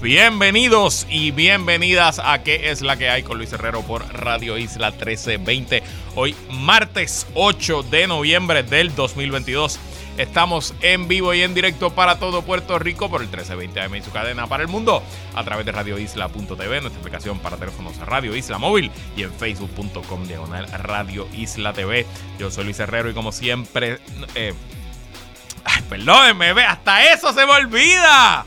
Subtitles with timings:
[0.00, 3.24] Bienvenidos y bienvenidas a ¿Qué es la que hay?
[3.24, 5.82] con Luis Herrero por Radio Isla 1320.
[6.14, 9.80] Hoy martes 8 de noviembre del 2022.
[10.16, 14.02] Estamos en vivo y en directo para todo Puerto Rico por el 1320 AM y
[14.02, 15.02] su cadena para el mundo
[15.34, 20.68] a través de radioisla.tv, nuestra aplicación para teléfonos Radio Isla Móvil y en facebook.com diagonal
[20.78, 22.06] Radio Isla TV.
[22.38, 23.98] Yo soy Luis Herrero y como siempre...
[24.36, 24.54] Eh,
[25.64, 28.46] ay, perdónenme, hasta eso se me olvida.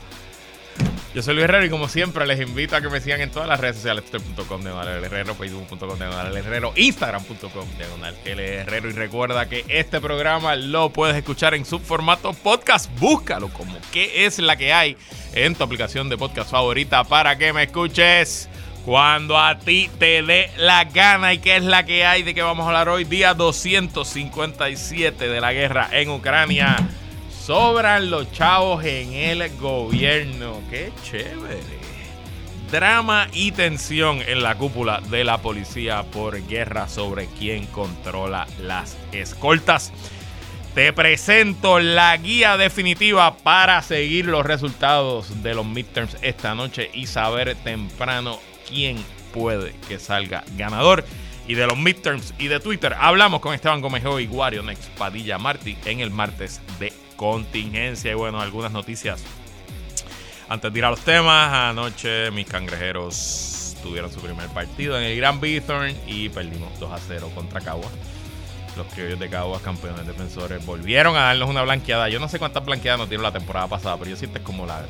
[1.14, 3.46] Yo soy Luis Herrero y como siempre les invito a que me sigan en todas
[3.46, 6.06] las redes sociales, twitter.com de Herrero, facebook.com de
[6.38, 8.88] Herrero, instagram.com de Herrero.
[8.88, 14.24] Y recuerda que este programa lo puedes escuchar en su formato podcast, búscalo como qué
[14.24, 14.96] es la que hay
[15.34, 18.48] en tu aplicación de podcast favorita para que me escuches
[18.86, 21.34] cuando a ti te dé la gana.
[21.34, 25.40] Y qué es la que hay de que vamos a hablar hoy, día 257 de
[25.42, 26.76] la guerra en Ucrania.
[27.44, 30.62] Sobran los chavos en el gobierno.
[30.70, 31.58] Qué chévere.
[32.70, 38.96] Drama y tensión en la cúpula de la policía por guerra sobre quién controla las
[39.10, 39.92] escoltas.
[40.76, 47.08] Te presento la guía definitiva para seguir los resultados de los midterms esta noche y
[47.08, 51.04] saber temprano quién puede que salga ganador.
[51.48, 55.38] Y de los midterms y de Twitter hablamos con Esteban Gómez y Wario Next Padilla
[55.38, 59.22] Martí en el martes de contingencia y bueno, algunas noticias.
[60.48, 65.16] Antes de ir a los temas, anoche mis cangrejeros tuvieron su primer partido en el
[65.16, 67.92] Gran Bithorn y perdimos 2 a 0 contra Caguas.
[68.76, 72.08] Los criollos de Caguas, campeones defensores, volvieron a darnos una blanqueada.
[72.08, 74.44] Yo no sé cuántas blanqueadas nos dieron la temporada pasada, pero yo siento que es
[74.46, 74.84] como la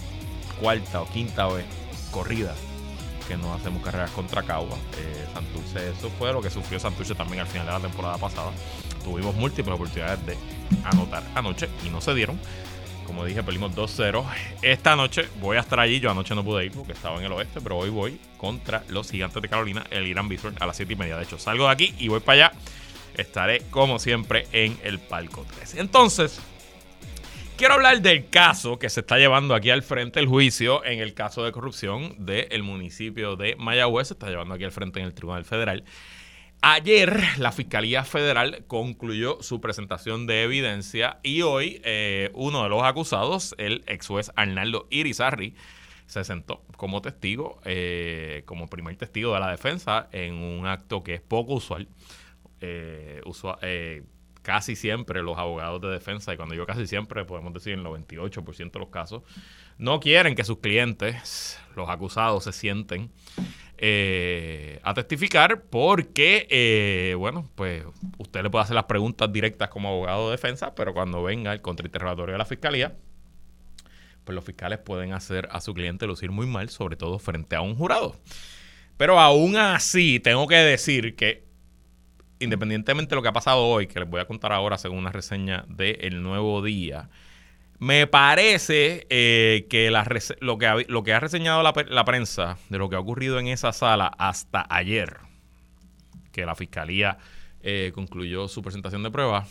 [0.59, 1.67] cuarta o quinta vez
[2.11, 2.55] corrida
[3.37, 4.79] no hacemos carreras contra Caguas.
[4.99, 8.51] Eh, Santurce, eso fue lo que sufrió Santurce también al final de la temporada pasada.
[9.05, 10.37] Tuvimos múltiples oportunidades de
[10.85, 12.39] anotar anoche y no se dieron.
[13.07, 14.25] Como dije, perdimos 2-0.
[14.63, 16.01] Esta noche voy a estar allí.
[16.01, 19.11] Yo anoche no pude ir porque estaba en el oeste, pero hoy voy contra los
[19.11, 21.17] gigantes de Carolina, el Irán Bithorn, a las 7 y media.
[21.17, 22.59] De hecho, salgo de aquí y voy para allá.
[23.17, 25.75] Estaré, como siempre, en el palco 3.
[25.75, 26.41] Entonces,
[27.57, 31.15] quiero hablar del caso que se está llevando aquí al frente, el juicio en el
[31.15, 34.09] caso de corrupción del municipio de Mayagüez.
[34.09, 35.85] Se está llevando aquí al frente en el Tribunal Federal.
[36.61, 42.85] Ayer la Fiscalía Federal concluyó su presentación de evidencia y hoy eh, uno de los
[42.85, 45.55] acusados, el ex juez Arnaldo Irizarri,
[46.07, 51.15] se sentó como testigo, eh, como primer testigo de la defensa en un acto que
[51.15, 51.89] es poco usual.
[52.61, 53.23] Eh,
[54.43, 58.73] casi siempre los abogados de defensa, y cuando yo casi siempre, podemos decir el 98%
[58.73, 59.23] de los casos,
[59.79, 63.11] no quieren que sus clientes, los acusados, se sienten
[63.79, 67.85] eh, a testificar porque, eh, bueno, pues
[68.19, 71.63] usted le puede hacer las preguntas directas como abogado de defensa, pero cuando venga el
[71.63, 72.97] contrainterrogatorio de la fiscalía,
[74.25, 77.61] pues los fiscales pueden hacer a su cliente lucir muy mal, sobre todo frente a
[77.61, 78.17] un jurado.
[78.97, 81.45] Pero aún así, tengo que decir que,
[82.43, 85.13] independientemente de lo que ha pasado hoy, que les voy a contar ahora según una
[85.13, 87.09] reseña de El Nuevo Día,
[87.79, 89.91] me parece eh, que
[90.41, 94.07] lo, que ha, que reseñado la, prensa de lo que ha ocurrido en esa sala
[94.19, 95.17] hasta ayer,
[96.31, 97.19] que la fiscalía
[97.61, 99.49] eh, concluyó su presentación de pruebas,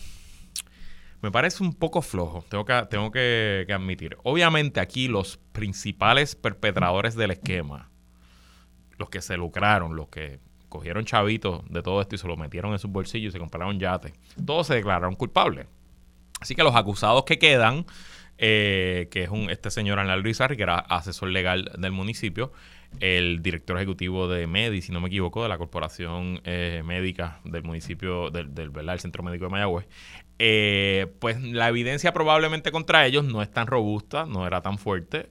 [1.22, 4.18] me parece un poco flojo, tengo, que, tengo que, admitir.
[4.24, 7.92] Obviamente aquí los principales perpetradores del esquema,
[8.98, 10.40] los que se lucraron, los que
[10.72, 13.80] cogieron chavitos de todo esto y se lo metieron en sus bolsillos y se compraron
[13.80, 15.68] yates, todos se declararon culpables.
[16.40, 17.86] Así que los acusados que quedan
[18.44, 22.52] eh, que es un, este señor Arnaldo Izarri, que era asesor legal del municipio,
[23.00, 27.62] el director ejecutivo de MEDI, si no me equivoco, de la corporación eh, médica del
[27.62, 29.88] municipio, del, del, Centro Médico de Mayagüez.
[30.40, 35.30] Eh, pues la evidencia probablemente contra ellos no es tan robusta, no era tan fuerte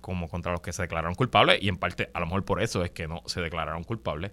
[0.00, 2.84] como contra los que se declararon culpables, y en parte a lo mejor por eso
[2.84, 4.30] es que no se declararon culpables.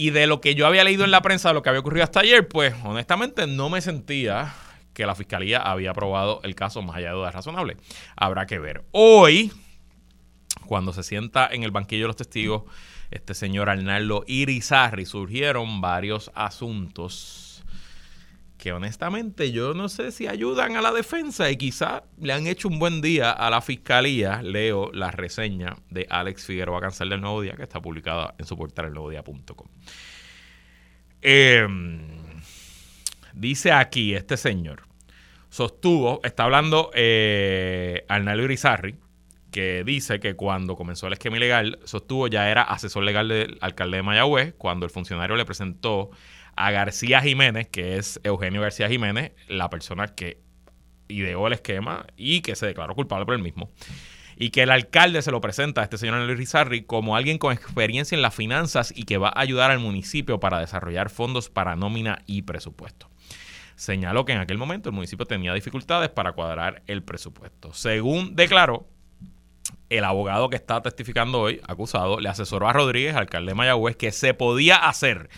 [0.00, 2.04] Y de lo que yo había leído en la prensa, de lo que había ocurrido
[2.04, 4.54] hasta ayer, pues honestamente no me sentía
[4.94, 7.78] que la fiscalía había aprobado el caso más allá de dudas razonables.
[8.14, 8.84] Habrá que ver.
[8.92, 9.50] Hoy,
[10.66, 12.62] cuando se sienta en el banquillo de los testigos,
[13.10, 17.47] este señor Arnaldo Irizarri, surgieron varios asuntos
[18.58, 22.68] que honestamente yo no sé si ayudan a la defensa y quizá le han hecho
[22.68, 24.42] un buen día a la fiscalía.
[24.42, 28.56] Leo la reseña de Alex Figueroa Cancel del Nuevo Día que está publicada en su
[28.56, 28.92] portal.
[31.22, 31.66] Eh,
[33.32, 34.82] dice aquí este señor,
[35.48, 38.96] sostuvo, está hablando eh, Arnaldo Irizarri,
[39.52, 43.98] que dice que cuando comenzó el esquema ilegal, sostuvo ya era asesor legal del alcalde
[43.98, 46.10] de Mayagüez, cuando el funcionario le presentó
[46.58, 50.40] a García Jiménez, que es Eugenio García Jiménez, la persona que
[51.06, 53.70] ideó el esquema y que se declaró culpable por el mismo.
[54.36, 57.52] Y que el alcalde se lo presenta a este señor Luis Rizarri como alguien con
[57.52, 61.76] experiencia en las finanzas y que va a ayudar al municipio para desarrollar fondos para
[61.76, 63.08] nómina y presupuesto.
[63.76, 67.72] Señaló que en aquel momento el municipio tenía dificultades para cuadrar el presupuesto.
[67.72, 68.88] Según declaró,
[69.90, 74.10] el abogado que está testificando hoy, acusado, le asesoró a Rodríguez, alcalde de Mayagüez, que
[74.10, 75.28] se podía hacer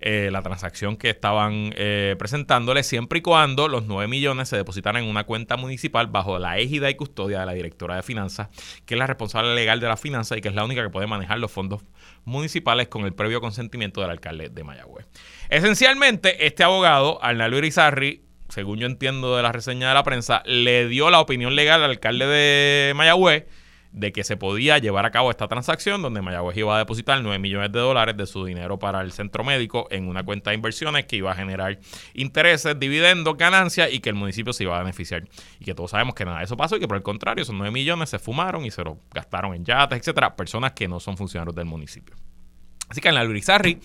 [0.00, 5.02] eh, la transacción que estaban eh, presentándole siempre y cuando los 9 millones se depositaran
[5.02, 8.48] en una cuenta municipal bajo la égida y custodia de la directora de finanzas,
[8.84, 11.06] que es la responsable legal de la finanzas y que es la única que puede
[11.06, 11.82] manejar los fondos
[12.24, 15.06] municipales con el previo consentimiento del alcalde de Mayagüez.
[15.48, 20.88] Esencialmente, este abogado, Arnaldo Irizarri, según yo entiendo de la reseña de la prensa, le
[20.88, 23.46] dio la opinión legal al alcalde de Mayagüez
[23.96, 27.38] de que se podía llevar a cabo esta transacción donde Mayagüez iba a depositar 9
[27.38, 31.06] millones de dólares de su dinero para el centro médico en una cuenta de inversiones
[31.06, 31.80] que iba a generar
[32.12, 35.24] intereses, dividendos, ganancias y que el municipio se iba a beneficiar.
[35.58, 37.54] Y que todos sabemos que nada de eso pasó y que por el contrario, esos
[37.54, 41.16] 9 millones se fumaron y se los gastaron en yates, etcétera, personas que no son
[41.16, 42.14] funcionarios del municipio.
[42.90, 43.80] Así que en la Lurizarri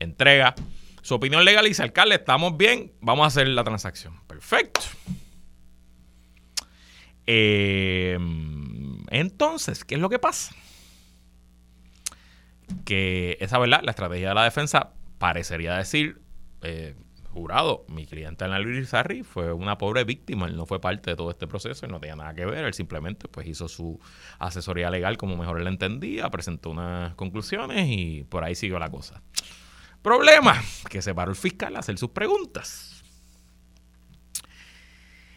[0.00, 0.56] entrega
[1.02, 4.14] su opinión legal y dice, alcalde, estamos bien, vamos a hacer la transacción.
[4.26, 4.80] Perfecto.
[7.26, 8.18] Eh,
[9.10, 10.54] entonces, ¿qué es lo que pasa?
[12.84, 16.20] Que esa verdad, la estrategia de la defensa parecería decir,
[16.62, 16.94] eh,
[17.34, 21.10] jurado, mi cliente en la Luis Sarri fue una pobre víctima, él no fue parte
[21.10, 24.00] de todo este proceso, él no tenía nada que ver, él simplemente pues hizo su
[24.38, 29.20] asesoría legal como mejor él entendía, presentó unas conclusiones y por ahí siguió la cosa.
[30.00, 33.02] Problema, que se paró el fiscal a hacer sus preguntas.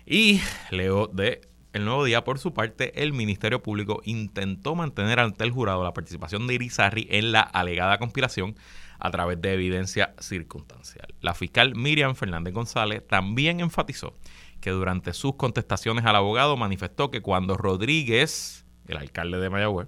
[0.05, 5.43] Y leo de el nuevo día, por su parte, el Ministerio Público intentó mantener ante
[5.43, 8.55] el jurado la participación de Irizarry en la alegada conspiración
[8.99, 11.13] a través de evidencia circunstancial.
[11.21, 14.13] La fiscal Miriam Fernández González también enfatizó
[14.61, 19.87] que durante sus contestaciones al abogado manifestó que cuando Rodríguez, el alcalde de Mayagüez,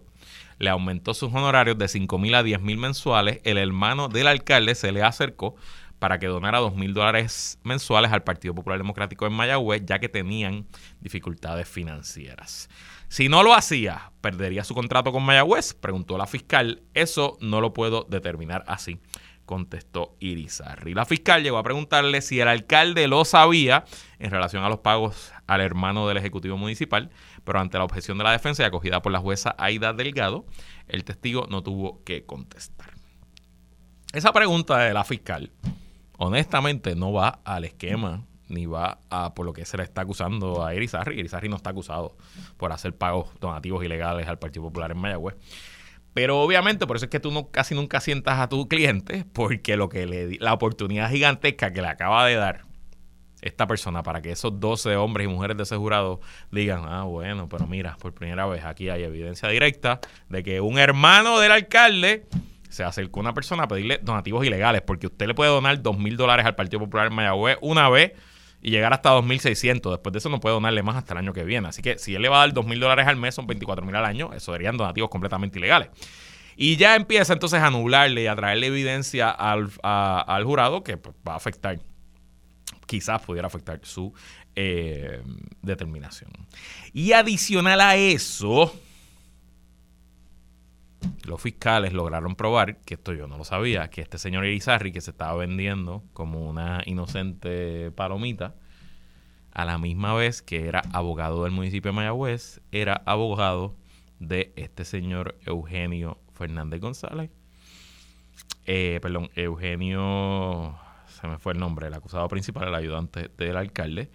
[0.59, 4.75] le aumentó sus honorarios de 5 mil a 10 mil mensuales, el hermano del alcalde
[4.75, 5.55] se le acercó
[5.99, 10.09] para que donara dos mil dólares mensuales al Partido Popular Democrático en Mayagüez, ya que
[10.09, 10.65] tenían
[11.01, 12.69] dificultades financieras.
[13.09, 15.73] Si no lo hacía, ¿perdería su contrato con Mayagüez?
[15.73, 16.83] Preguntó la fiscal.
[16.93, 18.99] Eso no lo puedo determinar así,
[19.45, 20.93] contestó Irizarri.
[20.93, 23.83] La fiscal llegó a preguntarle si el alcalde lo sabía
[24.19, 27.09] en relación a los pagos al hermano del Ejecutivo Municipal,
[27.43, 30.45] pero ante la objeción de la defensa y acogida por la jueza Aida Delgado,
[30.87, 32.93] el testigo no tuvo que contestar.
[34.13, 35.51] Esa pregunta de la fiscal
[36.19, 40.65] honestamente no va al esquema ni va a por lo que se le está acusando
[40.65, 41.19] a Irizarry.
[41.19, 42.15] Irizarry no está acusado
[42.57, 45.35] por hacer pagos donativos ilegales al Partido Popular en Mayagüez.
[46.13, 49.77] Pero obviamente, por eso es que tú no, casi nunca sientas a tu cliente, porque
[49.77, 52.65] lo que le la oportunidad gigantesca que le acaba de dar
[53.41, 56.19] esta persona para que esos 12 hombres y mujeres de ese jurado
[56.51, 60.79] digan, ah, bueno, pero mira, por primera vez aquí hay evidencia directa de que un
[60.79, 62.27] hermano del alcalde
[62.69, 66.15] se acercó una persona a pedirle donativos ilegales, porque usted le puede donar dos mil
[66.17, 68.13] dólares al Partido Popular en Mayagüez una vez
[68.61, 69.91] y llegar hasta 2.600.
[69.91, 71.67] Después de eso no puede donarle más hasta el año que viene.
[71.67, 73.85] Así que si él le va a dar dos mil dólares al mes, son 24
[73.85, 75.89] mil al año, eso serían donativos completamente ilegales.
[76.55, 81.15] Y ya empieza entonces a nublarle y a traerle evidencia al, al jurado que pues,
[81.25, 81.79] va a afectar,
[82.85, 84.13] quizás pudiera afectar su
[84.55, 85.21] eh,
[85.61, 86.31] determinación.
[86.91, 88.75] Y adicional a eso,
[91.25, 95.01] los fiscales lograron probar, que esto yo no lo sabía, que este señor Irizarry, que
[95.01, 98.55] se estaba vendiendo como una inocente palomita,
[99.51, 103.75] a la misma vez que era abogado del municipio de Mayagüez, era abogado
[104.19, 107.31] de este señor Eugenio Fernández González.
[108.65, 110.77] Eh, perdón, Eugenio,
[111.07, 114.11] se me fue el nombre, el acusado principal, el ayudante del alcalde,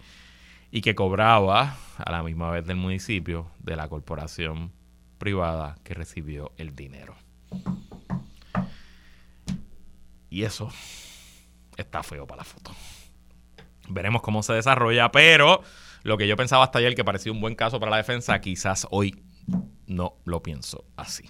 [0.71, 4.71] y que cobraba a la misma vez del municipio de la corporación
[5.17, 7.15] privada que recibió el dinero.
[10.29, 10.69] Y eso
[11.77, 12.71] está feo para la foto.
[13.87, 15.61] Veremos cómo se desarrolla, pero
[16.03, 18.87] lo que yo pensaba hasta ayer que parecía un buen caso para la defensa, quizás
[18.91, 19.23] hoy
[19.87, 21.29] no lo pienso así.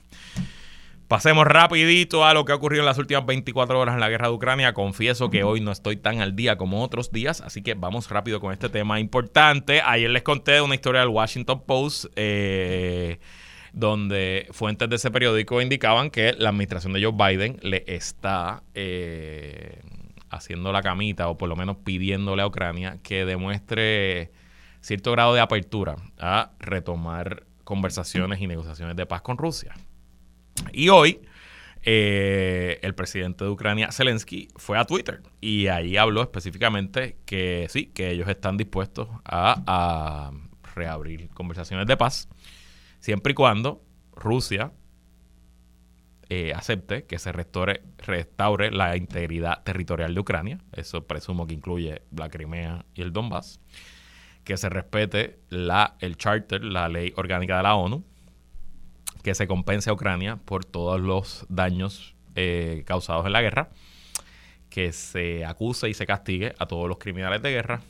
[1.07, 4.27] Pasemos rapidito a lo que ha ocurrido en las últimas 24 horas en la guerra
[4.27, 4.73] de Ucrania.
[4.73, 8.39] Confieso que hoy no estoy tan al día como otros días, así que vamos rápido
[8.39, 9.81] con este tema importante.
[9.81, 12.05] Ayer les conté una historia del Washington Post.
[12.15, 13.19] Eh,
[13.75, 19.81] donde fuentes de ese periódico indicaban que la administración de Joe Biden le está eh,
[20.29, 24.31] haciendo la camita o por lo menos pidiéndole a Ucrania que demuestre
[24.79, 29.73] cierto grado de apertura a retomar conversaciones y negociaciones de paz con Rusia.
[30.71, 31.19] Y hoy
[31.87, 37.87] eh, el presidente de Ucrania, Zelensky, fue a Twitter y ahí habló específicamente que sí,
[37.87, 40.31] que ellos están dispuestos a,
[40.73, 42.27] reabrir conversaciones de paz,
[43.05, 43.83] siempre y cuando
[44.13, 44.71] Rusia
[46.27, 52.29] eh, acepte que se restaure, la integridad territorial de Ucrania, eso presumo que incluye la
[52.29, 53.59] Crimea y el Donbass,
[54.43, 58.03] que se respete el charter, la ley orgánica de la ONU,
[59.21, 63.69] que se compense a Ucrania por todos los daños eh, causados en la guerra,
[64.71, 67.81] que se acuse y se castigue a todos los criminales de guerra,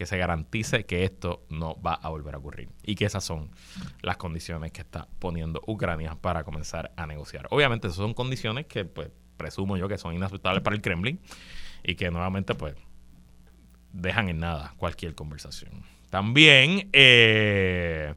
[0.00, 3.50] que se garantice que esto no va a volver a ocurrir y que esas son
[4.00, 7.46] las condiciones que está poniendo Ucrania para comenzar a negociar.
[7.50, 11.20] Obviamente esas son condiciones que pues presumo yo que son inaceptables para el Kremlin
[11.82, 12.76] y que nuevamente pues
[13.92, 15.84] dejan en nada cualquier conversación.
[16.08, 18.14] También eh,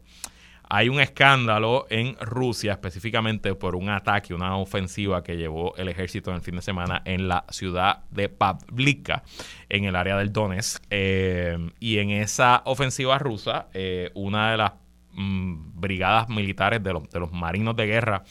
[0.76, 6.32] hay un escándalo en Rusia específicamente por un ataque, una ofensiva que llevó el ejército
[6.32, 9.22] en el fin de semana en la ciudad de Pavlika,
[9.70, 10.84] en el área del Donetsk.
[10.90, 14.72] Eh, y en esa ofensiva rusa, eh, una de las
[15.12, 18.24] mm, brigadas militares de los, marinos de guerra,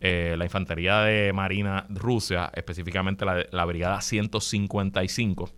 [0.00, 5.50] eh, la infantería de marina rusa, específicamente la brigada 155,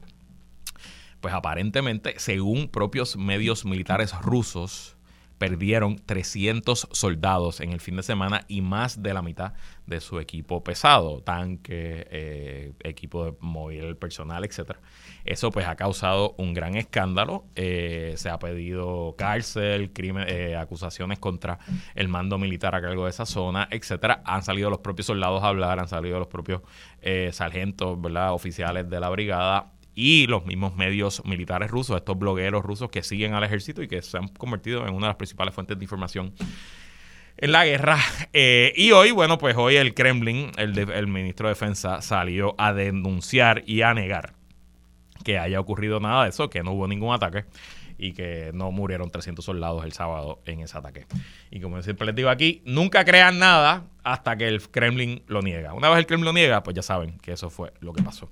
[1.20, 4.97] pues aparentemente, según propios medios militares rusos,
[5.40, 9.54] perdieron 300 soldados en el fin de semana y más de la mitad
[9.87, 14.80] de su equipo pesado, tanque, eh, equipo de móvil personal, etcétera.
[15.25, 17.47] Eso pues ha causado un gran escándalo.
[17.54, 21.59] Eh, se ha pedido cárcel, crimen, eh, acusaciones contra
[21.94, 24.20] el mando militar a cargo de esa zona, etcétera.
[24.26, 26.61] Han salido los propios soldados a hablar, han salido los propios
[27.32, 28.35] sargentos, ¿verdad?
[28.35, 33.35] oficiales de la brigada y los mismos medios militares rusos, estos blogueros rusos que siguen
[33.35, 36.33] al ejército y que se han convertido en una de las principales fuentes de información
[37.37, 37.99] en la guerra.
[38.33, 42.73] Eh, y hoy, bueno, pues hoy el Kremlin, el, el ministro de Defensa, salió a
[42.73, 44.33] denunciar y a negar
[45.23, 47.45] que haya ocurrido nada de eso, que no hubo ningún ataque
[47.99, 51.07] y que no murieron 300 soldados el sábado en ese ataque.
[51.50, 55.75] Y como siempre les digo aquí, nunca crean nada hasta que el Kremlin lo niega.
[55.75, 58.30] Una vez el Kremlin lo niega, pues ya saben que eso fue lo que pasó.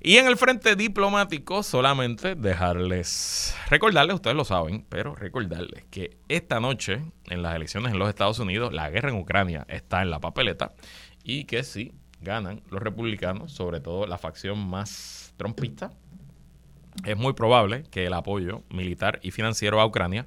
[0.00, 6.60] Y en el frente diplomático, solamente dejarles, recordarles, ustedes lo saben, pero recordarles que esta
[6.60, 10.20] noche, en las elecciones en los Estados Unidos, la guerra en Ucrania está en la
[10.20, 10.72] papeleta
[11.24, 15.92] y que si ganan los republicanos, sobre todo la facción más trompista,
[17.04, 20.26] es muy probable que el apoyo militar y financiero a Ucrania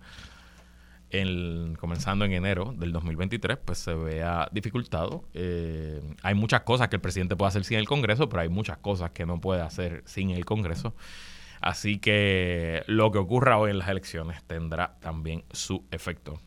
[1.78, 5.26] comenzando en enero del 2023, pues se vea dificultado.
[5.34, 8.78] Eh, hay muchas cosas que el presidente puede hacer sin el Congreso, pero hay muchas
[8.78, 10.96] cosas que no puede hacer sin el Congreso.
[11.62, 16.40] Así que lo que ocurra hoy en las elecciones tendrá también su efecto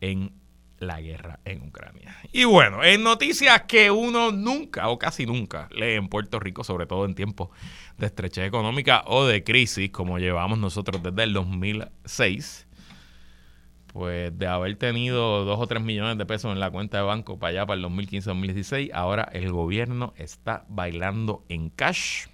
[0.00, 0.32] en
[0.78, 2.16] la guerra en Ucrania.
[2.32, 6.86] Y bueno, en noticias que uno nunca o casi nunca lee en Puerto Rico, sobre
[6.86, 7.50] todo en tiempos
[7.98, 12.66] de estrechez económica o de crisis, como llevamos nosotros desde el 2006
[13.92, 17.38] pues de haber tenido dos o tres millones de pesos en la cuenta de banco
[17.38, 22.26] para allá, para el 2015-2016, ahora el gobierno está bailando en cash.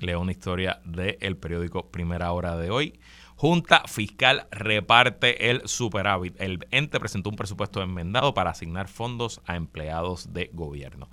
[0.00, 2.98] Leo una historia del periódico Primera Hora de hoy.
[3.36, 6.40] Junta Fiscal reparte el superávit.
[6.40, 11.10] El ente presentó un presupuesto enmendado para asignar fondos a empleados de gobierno.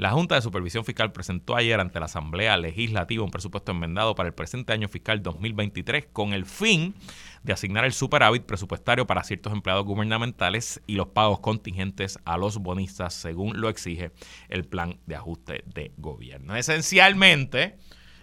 [0.00, 4.28] La Junta de Supervisión Fiscal presentó ayer ante la Asamblea Legislativa un presupuesto enmendado para
[4.28, 6.94] el presente año fiscal 2023 con el fin
[7.42, 12.56] de asignar el superávit presupuestario para ciertos empleados gubernamentales y los pagos contingentes a los
[12.56, 14.12] bonistas según lo exige
[14.48, 16.56] el plan de ajuste de gobierno.
[16.56, 17.76] Esencialmente,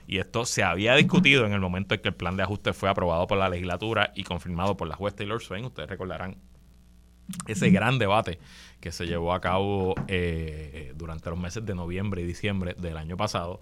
[0.07, 2.89] y esto se había discutido en el momento en que el plan de ajuste fue
[2.89, 6.38] aprobado por la legislatura y confirmado por la juez Taylor Swain, ustedes recordarán
[7.48, 8.39] ese gran debate
[8.79, 13.17] que se llevó a cabo eh, durante los meses de noviembre y diciembre del año
[13.17, 13.62] pasado.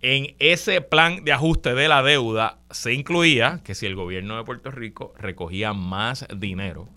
[0.00, 4.44] En ese plan de ajuste de la deuda se incluía que si el gobierno de
[4.44, 6.88] Puerto Rico recogía más dinero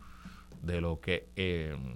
[0.62, 1.96] de lo que em,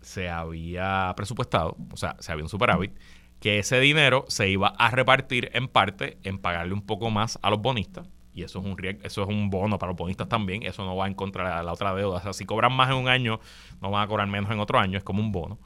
[0.00, 2.92] se había presupuestado, o sea, se había un superávit,
[3.40, 7.50] que ese dinero se iba a repartir en parte en pagarle un poco más a
[7.50, 10.84] los bonistas y eso es un eso es un bono para los bonistas también, eso
[10.84, 12.16] no va en contra de la otra deuda.
[12.16, 13.40] O sea, si cobran más en un año,
[13.80, 15.58] no van a cobrar menos en otro año, es como un bono.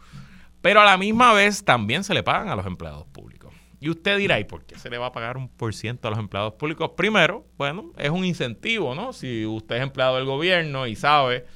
[0.61, 3.55] Pero a la misma vez también se le pagan a los empleados públicos.
[3.81, 6.11] Y usted dirá, ¿y por qué se le va a pagar un por ciento a
[6.11, 6.91] los empleados públicos?
[6.97, 9.13] Primero, bueno, es un incentivo, ¿no?
[9.13, 11.47] Si usted es empleado del gobierno y sabe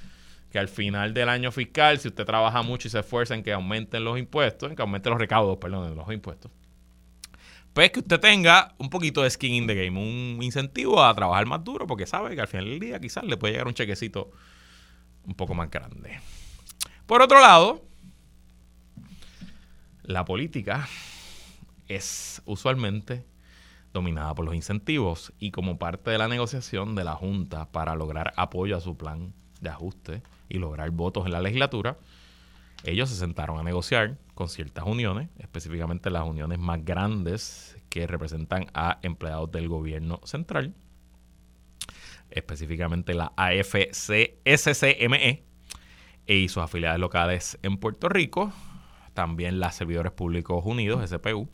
[0.50, 3.52] que al final del año fiscal, si usted trabaja mucho y se esfuerza en que
[3.52, 6.52] aumenten los impuestos, en que aumenten los recaudos, perdón, de los impuestos,
[7.72, 11.46] pues que usted tenga un poquito de skin in the game, un incentivo a trabajar
[11.46, 14.30] más duro, porque sabe que al final del día quizás le puede llegar un chequecito
[15.24, 16.20] un poco más grande.
[17.06, 17.82] Por otro lado,
[20.02, 20.88] la política
[21.88, 23.24] es usualmente
[23.92, 28.32] dominada por los incentivos y como parte de la negociación de la Junta para lograr
[28.36, 31.98] apoyo a su plan de ajuste y lograr votos en la legislatura,
[32.84, 38.66] ellos se sentaron a negociar con ciertas uniones, específicamente las uniones más grandes que representan
[38.74, 40.74] a empleados del gobierno central,
[42.28, 44.24] específicamente la AFC-SCME
[46.26, 48.52] y sus afiliadas locales en Puerto Rico,
[49.14, 51.48] también las Servidores Públicos Unidos, SPU,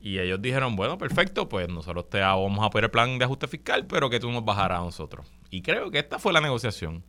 [0.00, 3.46] y ellos dijeron, bueno, perfecto, pues nosotros te vamos a apoyar el plan de ajuste
[3.46, 5.30] fiscal, pero que tú nos bajarás a nosotros.
[5.48, 7.04] Y creo que esta fue la negociación.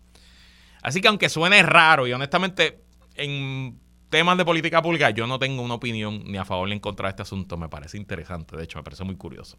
[0.84, 2.84] Así que aunque suene raro y honestamente
[3.16, 6.80] en temas de política pública yo no tengo una opinión ni a favor ni en
[6.80, 9.58] contra de este asunto, me parece interesante, de hecho me parece muy curioso.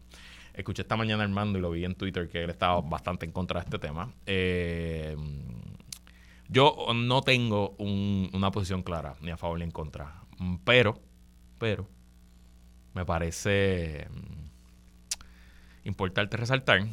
[0.53, 3.31] Escuché esta mañana a Armando y lo vi en Twitter que él estaba bastante en
[3.31, 4.13] contra de este tema.
[4.25, 5.15] Eh,
[6.49, 10.23] yo no tengo una posición clara ni a favor ni en contra,
[10.65, 10.99] pero,
[11.57, 11.87] pero
[12.93, 16.85] me parece mm, importante resaltar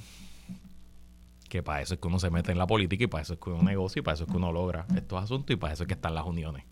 [1.48, 3.40] que para eso es que uno se mete en la política y para eso es
[3.40, 5.82] que uno negocia y para eso es que uno logra estos asuntos y para eso
[5.82, 6.64] es que están las uniones.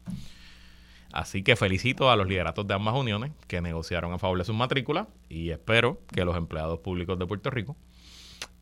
[1.17, 4.55] Así que felicito a los lideratos de ambas uniones que negociaron a favor de sus
[4.55, 7.75] matrículas y espero que los empleados públicos de Puerto Rico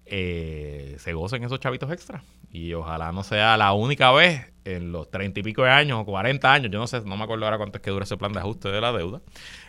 [0.06, 2.22] eh, se gocen esos chavitos extra.
[2.52, 6.04] Y ojalá no sea la única vez en los treinta y pico de años o
[6.04, 8.32] cuarenta años, yo no sé, no me acuerdo ahora cuánto es que dura ese plan
[8.32, 9.20] de ajuste de la deuda,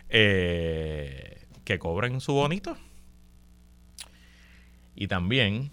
[0.10, 2.78] eh, que cobren su bonito.
[4.94, 5.72] Y también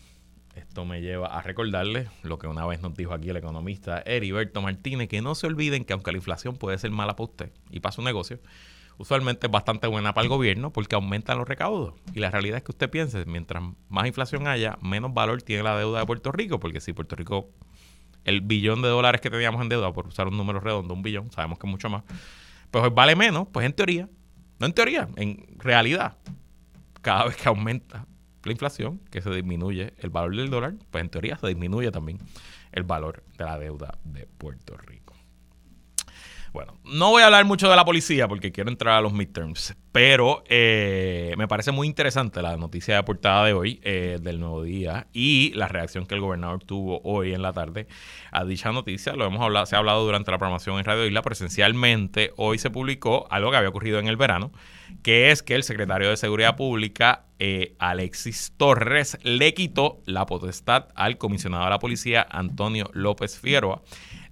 [0.54, 4.62] esto me lleva a recordarle lo que una vez nos dijo aquí el economista Heriberto
[4.62, 7.80] Martínez, que no se olviden que aunque la inflación puede ser mala para usted y
[7.80, 8.38] para su negocio,
[8.99, 11.94] usualmente es bastante buena para el gobierno porque aumentan los recaudos.
[12.14, 15.76] Y la realidad es que usted piense, mientras más inflación haya, menos valor tiene la
[15.76, 17.50] deuda de Puerto Rico, porque si Puerto Rico,
[18.25, 21.30] el billón de dólares que teníamos en deuda, por usar un número redondo, un billón,
[21.32, 22.04] sabemos que es mucho más,
[22.71, 24.08] pues vale menos, pues en teoría
[24.62, 26.19] no en teoría, en realidad,
[27.00, 28.06] cada vez que aumenta
[28.49, 32.19] la inflación, que se disminuye el valor del dólar, pues en teoría se disminuye también
[32.73, 35.01] el valor de la deuda de Puerto Rico.
[36.52, 39.75] Bueno, no voy a hablar mucho de la policía porque quiero entrar a los midterms,
[39.91, 44.62] pero eh, me parece muy interesante la noticia de portada de hoy, eh, del nuevo
[44.62, 47.86] día, y la reacción que el gobernador tuvo hoy en la tarde
[48.30, 49.15] a dicha noticia.
[49.15, 51.23] Lo hemos hablado, se ha hablado durante la programación en Radio Isla.
[51.23, 54.52] Presencialmente, hoy se publicó algo que había ocurrido en el verano,
[55.02, 60.88] que es que el secretario de Seguridad Pública, eh, Alexis Torres, le quitó la potestad
[60.97, 63.80] al comisionado de la policía, Antonio López Fierroa,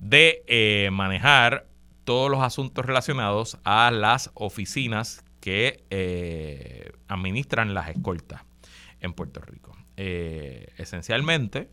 [0.00, 1.69] de manejar
[2.04, 8.42] todos los asuntos relacionados a las oficinas que eh, administran las escoltas
[9.00, 9.76] en Puerto Rico.
[9.96, 11.70] Eh, esencialmente,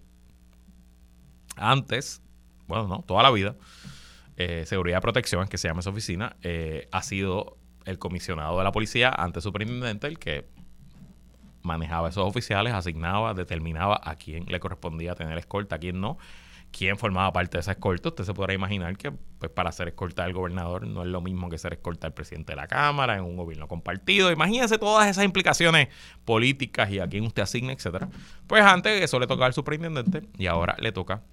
[1.55, 2.21] antes,
[2.67, 3.55] bueno, no, toda la vida,
[4.37, 6.37] eh, Seguridad y Protección, que se llama esa oficina,
[6.91, 10.47] ha sido el comisionado de la policía ante el superintendente el que
[11.63, 16.17] manejaba esos oficiales, asignaba, determinaba a quién le correspondía tener escolta, a quién no,
[16.71, 18.09] quién formaba parte de esa escolta.
[18.09, 21.49] Usted se podrá imaginar que pues, para ser escolta del gobernador no es lo mismo
[21.49, 24.31] que ser escolta del presidente de la Cámara en un gobierno compartido.
[24.31, 25.89] Imagínese todas esas implicaciones
[26.25, 28.09] políticas y a quién usted asigna, etcétera.
[28.47, 31.23] Pues antes eso le tocaba al superintendente y ahora le toca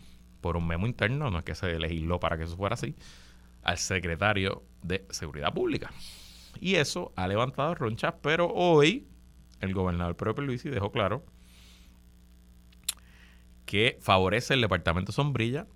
[0.40, 2.94] por un memo interno, no es que se legisló para que eso fuera así,
[3.62, 5.90] al secretario de Seguridad Pública.
[6.60, 9.08] Y eso ha levantado ronchas, pero hoy
[9.60, 11.24] el gobernador Pedro Luisi dejó claro
[13.74, 15.66] que favorece el departamento sombrilla.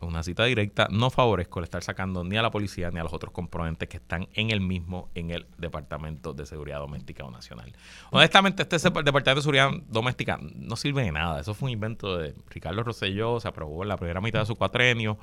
[0.00, 3.12] Una cita directa, no favorezco el estar sacando ni a la policía ni a los
[3.12, 7.76] otros componentes que están en el mismo, en el Departamento de Seguridad Doméstica o Nacional.
[8.10, 11.40] Honestamente, este Departamento de Seguridad Doméstica no sirve de nada.
[11.40, 14.56] Eso fue un invento de Ricardo Rosselló, se aprobó en la primera mitad de su
[14.56, 15.18] cuatrenio.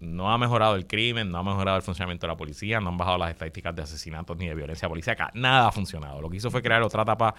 [0.00, 2.96] No ha mejorado el crimen, no ha mejorado el funcionamiento de la policía, no han
[2.96, 5.30] bajado las estadísticas de asesinatos ni de violencia policíaca.
[5.32, 6.20] Nada ha funcionado.
[6.20, 7.36] Lo que hizo fue crear otra etapa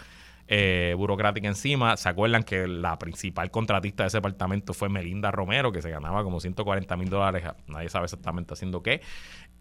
[0.54, 1.96] eh, burocrática encima.
[1.96, 6.26] ¿Se acuerdan que la principal contratista de ese departamento fue Melinda Romero, que se ganaba
[6.26, 7.46] como 140 mil dólares?
[7.68, 9.00] Nadie sabe exactamente haciendo qué.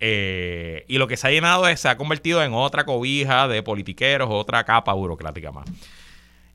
[0.00, 3.62] Eh, y lo que se ha llenado es, se ha convertido en otra cobija de
[3.62, 5.70] politiqueros, otra capa burocrática más.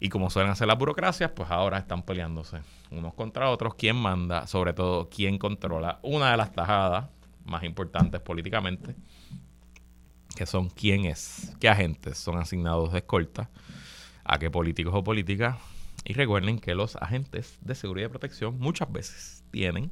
[0.02, 2.58] Y como suelen hacer las burocracias, pues ahora están peleándose
[2.92, 3.76] unos contra otros.
[3.76, 4.48] ¿Quién manda?
[4.48, 6.00] Sobre todo, ¿quién controla?
[6.02, 7.06] Una de las tajadas
[7.46, 8.96] más importantes políticamente,
[10.36, 13.50] que son quién es, qué agentes son asignados de escolta
[14.26, 15.58] a qué políticos o políticas.
[16.04, 19.92] Y recuerden que los agentes de seguridad y protección muchas veces tienen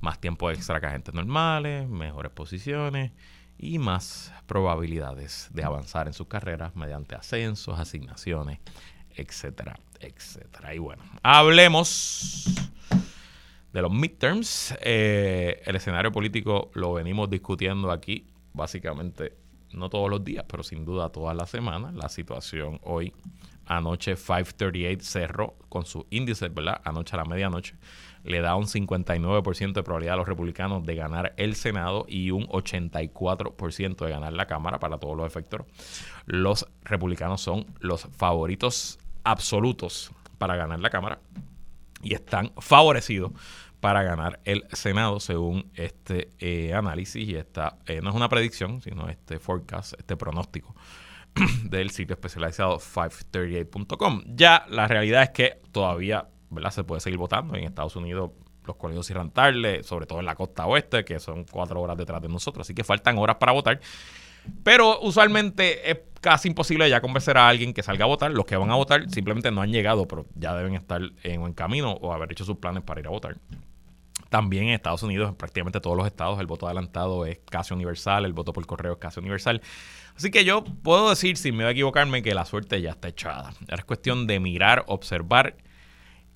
[0.00, 3.12] más tiempo extra que agentes normales, mejores posiciones
[3.58, 8.58] y más probabilidades de avanzar en sus carreras mediante ascensos, asignaciones,
[9.14, 10.74] etcétera, etcétera.
[10.74, 12.46] Y bueno, hablemos
[13.72, 14.74] de los midterms.
[14.80, 19.36] Eh, el escenario político lo venimos discutiendo aquí básicamente
[19.72, 21.94] no todos los días, pero sin duda todas las semanas.
[21.94, 23.12] La situación hoy,
[23.66, 26.80] anoche 538 cerró con su índice, ¿verdad?
[26.84, 27.76] Anoche a la medianoche
[28.24, 32.46] le da un 59% de probabilidad a los republicanos de ganar el Senado y un
[32.48, 35.62] 84% de ganar la Cámara para todos los efectos.
[36.26, 41.20] Los republicanos son los favoritos absolutos para ganar la Cámara
[42.02, 43.32] y están favorecidos
[43.80, 48.82] para ganar el Senado según este eh, análisis y esta eh, no es una predicción
[48.82, 50.74] sino este forecast, este pronóstico
[51.64, 54.22] del sitio especializado 538.com.
[54.26, 56.26] Ya la realidad es que todavía
[56.70, 58.30] se puede seguir votando en Estados Unidos.
[58.66, 62.20] Los colegios cierran tarde, sobre todo en la costa oeste, que son cuatro horas detrás
[62.20, 62.66] de nosotros.
[62.66, 63.80] Así que faltan horas para votar.
[64.62, 68.30] Pero usualmente es casi imposible ya convencer a alguien que salga a votar.
[68.30, 71.54] Los que van a votar simplemente no han llegado, pero ya deben estar en buen
[71.54, 73.36] camino o haber hecho sus planes para ir a votar.
[74.30, 78.24] También en Estados Unidos, en prácticamente todos los estados, el voto adelantado es casi universal,
[78.24, 79.60] el voto por correo es casi universal.
[80.16, 83.52] Así que yo puedo decir, sin miedo a equivocarme, que la suerte ya está echada.
[83.68, 85.56] Ahora es cuestión de mirar, observar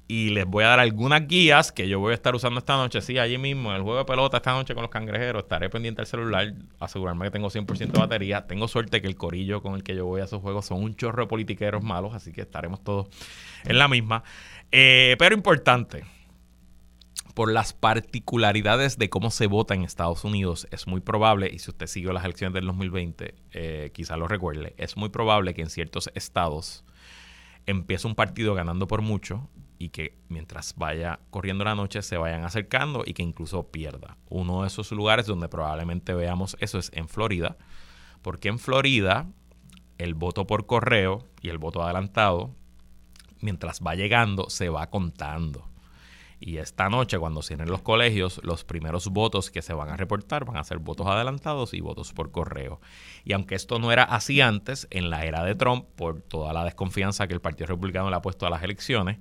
[0.07, 3.01] y les voy a dar algunas guías que yo voy a estar usando esta noche.
[3.01, 6.03] Sí, allí mismo, en el juego de pelota esta noche con los cangrejeros, estaré pendiente
[6.03, 8.47] del celular, asegurarme que tengo 100% de batería.
[8.47, 10.95] Tengo suerte que el corillo con el que yo voy a esos juegos son un
[10.95, 13.07] chorro de politiqueros malos, así que estaremos todos
[13.65, 14.25] en la misma.
[14.71, 16.05] Eh, pero importante,
[17.35, 21.71] por las particularidades de cómo se vota en Estados Unidos, es muy probable, y si
[21.71, 25.71] usted siguió las elecciones del 2020, eh, quizá lo recuerde, es muy probable que en
[25.71, 26.85] ciertos estados
[27.67, 32.45] empiece un partido ganando por mucho y que mientras vaya corriendo la noche se vayan
[32.45, 34.17] acercando y que incluso pierda.
[34.29, 37.57] Uno de esos lugares donde probablemente veamos eso es en Florida,
[38.23, 39.27] porque en Florida
[39.99, 42.55] el voto por correo y el voto adelantado,
[43.41, 45.74] mientras va llegando, se va contando.
[46.41, 50.45] Y esta noche, cuando cierren los colegios, los primeros votos que se van a reportar
[50.45, 52.81] van a ser votos adelantados y votos por correo.
[53.25, 56.65] Y aunque esto no era así antes, en la era de Trump, por toda la
[56.65, 59.19] desconfianza que el Partido Republicano le ha puesto a las elecciones,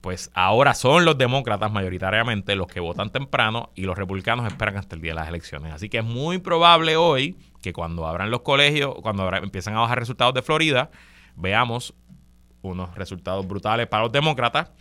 [0.00, 4.96] pues ahora son los demócratas mayoritariamente los que votan temprano y los republicanos esperan hasta
[4.96, 5.72] el día de las elecciones.
[5.72, 10.00] Así que es muy probable hoy que cuando abran los colegios, cuando empiezan a bajar
[10.00, 10.90] resultados de Florida,
[11.36, 11.94] veamos
[12.62, 14.72] unos resultados brutales para los demócratas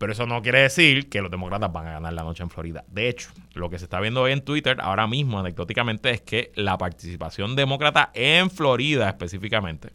[0.00, 2.86] pero eso no quiere decir que los demócratas van a ganar la noche en Florida.
[2.88, 6.52] De hecho, lo que se está viendo hoy en Twitter ahora mismo, anecdóticamente, es que
[6.54, 9.90] la participación demócrata en Florida específicamente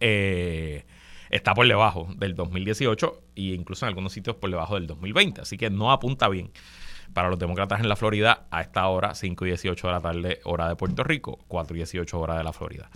[0.00, 0.86] eh,
[1.30, 5.42] está por debajo del 2018 e incluso en algunos sitios por debajo del 2020.
[5.42, 6.50] Así que no apunta bien
[7.12, 10.40] para los demócratas en la Florida a esta hora, 5 y 18 de la tarde,
[10.42, 12.90] hora de Puerto Rico, 4 y 18 hora de la Florida.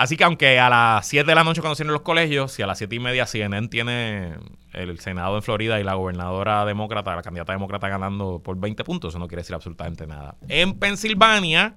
[0.00, 2.66] Así que aunque a las 7 de la noche cuando cierren los colegios, si a
[2.66, 4.32] las 7 y media CNN tiene
[4.72, 9.12] el Senado en Florida y la gobernadora demócrata, la candidata demócrata ganando por 20 puntos,
[9.12, 10.36] eso no quiere decir absolutamente nada.
[10.48, 11.74] En Pensilvania,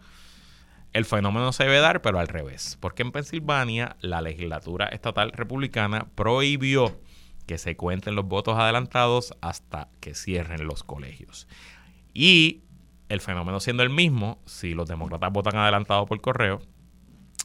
[0.94, 2.78] el fenómeno se debe dar, pero al revés.
[2.80, 7.02] Porque en Pensilvania, la legislatura estatal republicana prohibió
[7.46, 11.50] que se cuenten los votos adelantados hasta que cierren los colegios.
[12.14, 12.62] Y
[13.10, 16.62] el fenómeno siendo el mismo, si los demócratas votan adelantado por correo,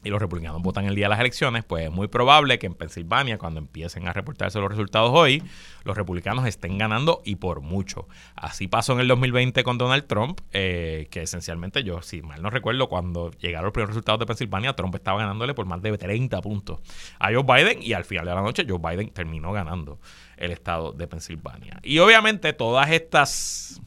[0.09, 2.75] y los republicanos votan el día de las elecciones, pues es muy probable que en
[2.75, 5.42] Pensilvania, cuando empiecen a reportarse los resultados hoy,
[5.85, 8.09] los republicanos estén ganando y por mucho.
[8.35, 12.49] Así pasó en el 2020 con Donald Trump, eh, que esencialmente yo, si mal no
[12.49, 16.40] recuerdo, cuando llegaron los primeros resultados de Pensilvania, Trump estaba ganándole por más de 30
[16.40, 16.81] puntos
[17.18, 20.01] a Joe Biden y al final de la noche Joe Biden terminó ganando
[20.38, 21.81] el estado de Pensilvania.
[21.83, 23.83] Y obviamente todas estas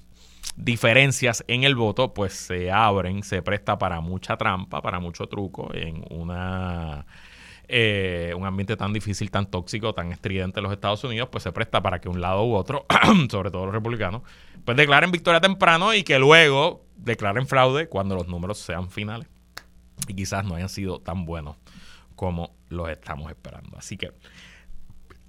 [0.55, 5.73] diferencias en el voto, pues se abren, se presta para mucha trampa, para mucho truco
[5.73, 7.05] en una
[7.73, 11.53] eh, un ambiente tan difícil, tan tóxico, tan estridente en los Estados Unidos, pues se
[11.53, 12.85] presta para que un lado u otro,
[13.31, 14.23] sobre todo los republicanos,
[14.65, 19.29] pues declaren victoria temprano y que luego declaren fraude cuando los números sean finales.
[20.05, 21.55] Y quizás no hayan sido tan buenos
[22.17, 23.77] como los estamos esperando.
[23.77, 24.11] Así que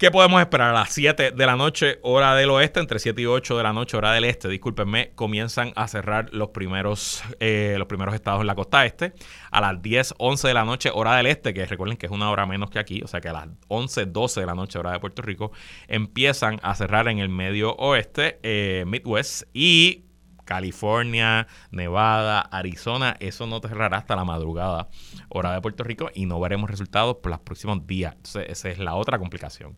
[0.02, 0.70] ¿Qué podemos esperar?
[0.70, 3.72] A las 7 de la noche, hora del oeste, entre 7 y 8 de la
[3.72, 8.48] noche, hora del este, discúlpenme, comienzan a cerrar los primeros, eh, los primeros estados en
[8.48, 9.12] la costa este.
[9.52, 12.32] A las 10, 11 de la noche, hora del este, que recuerden que es una
[12.32, 14.90] hora menos que aquí, o sea que a las 11, 12 de la noche, hora
[14.90, 15.52] de Puerto Rico,
[15.86, 20.06] empiezan a cerrar en el medio oeste, eh, Midwest y
[20.44, 24.88] California, Nevada, Arizona, eso no cerrará hasta la madrugada,
[25.28, 28.14] hora de Puerto Rico, y no veremos resultados por los próximos días.
[28.16, 29.76] Entonces, esa es la otra complicación.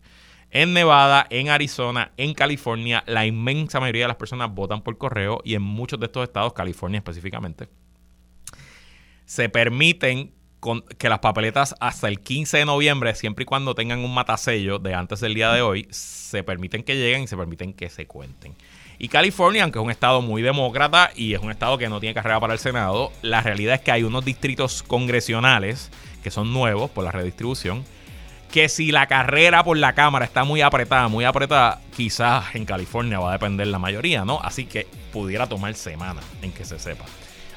[0.51, 5.41] En Nevada, en Arizona, en California, la inmensa mayoría de las personas votan por correo
[5.43, 7.67] y en muchos de estos estados, California específicamente,
[9.25, 10.33] se permiten
[10.97, 14.93] que las papeletas hasta el 15 de noviembre, siempre y cuando tengan un matasello de
[14.93, 18.55] antes del día de hoy, se permiten que lleguen y se permiten que se cuenten.
[18.97, 22.13] Y California, aunque es un estado muy demócrata y es un estado que no tiene
[22.13, 25.91] carrera para el Senado, la realidad es que hay unos distritos congresionales
[26.23, 27.83] que son nuevos por la redistribución,
[28.51, 33.19] que si la carrera por la Cámara está muy apretada, muy apretada, quizás en California
[33.19, 34.39] va a depender la mayoría, ¿no?
[34.41, 37.05] Así que pudiera tomar semanas en que se sepa.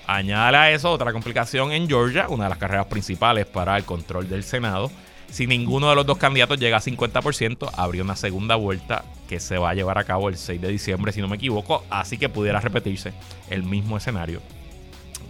[0.09, 4.29] Añade a eso otra complicación en Georgia, una de las carreras principales para el control
[4.29, 4.91] del Senado.
[5.31, 9.59] Si ninguno de los dos candidatos llega a 50%, habría una segunda vuelta que se
[9.59, 11.85] va a llevar a cabo el 6 de diciembre, si no me equivoco.
[11.91, 13.13] Así que pudiera repetirse
[13.51, 14.41] el mismo escenario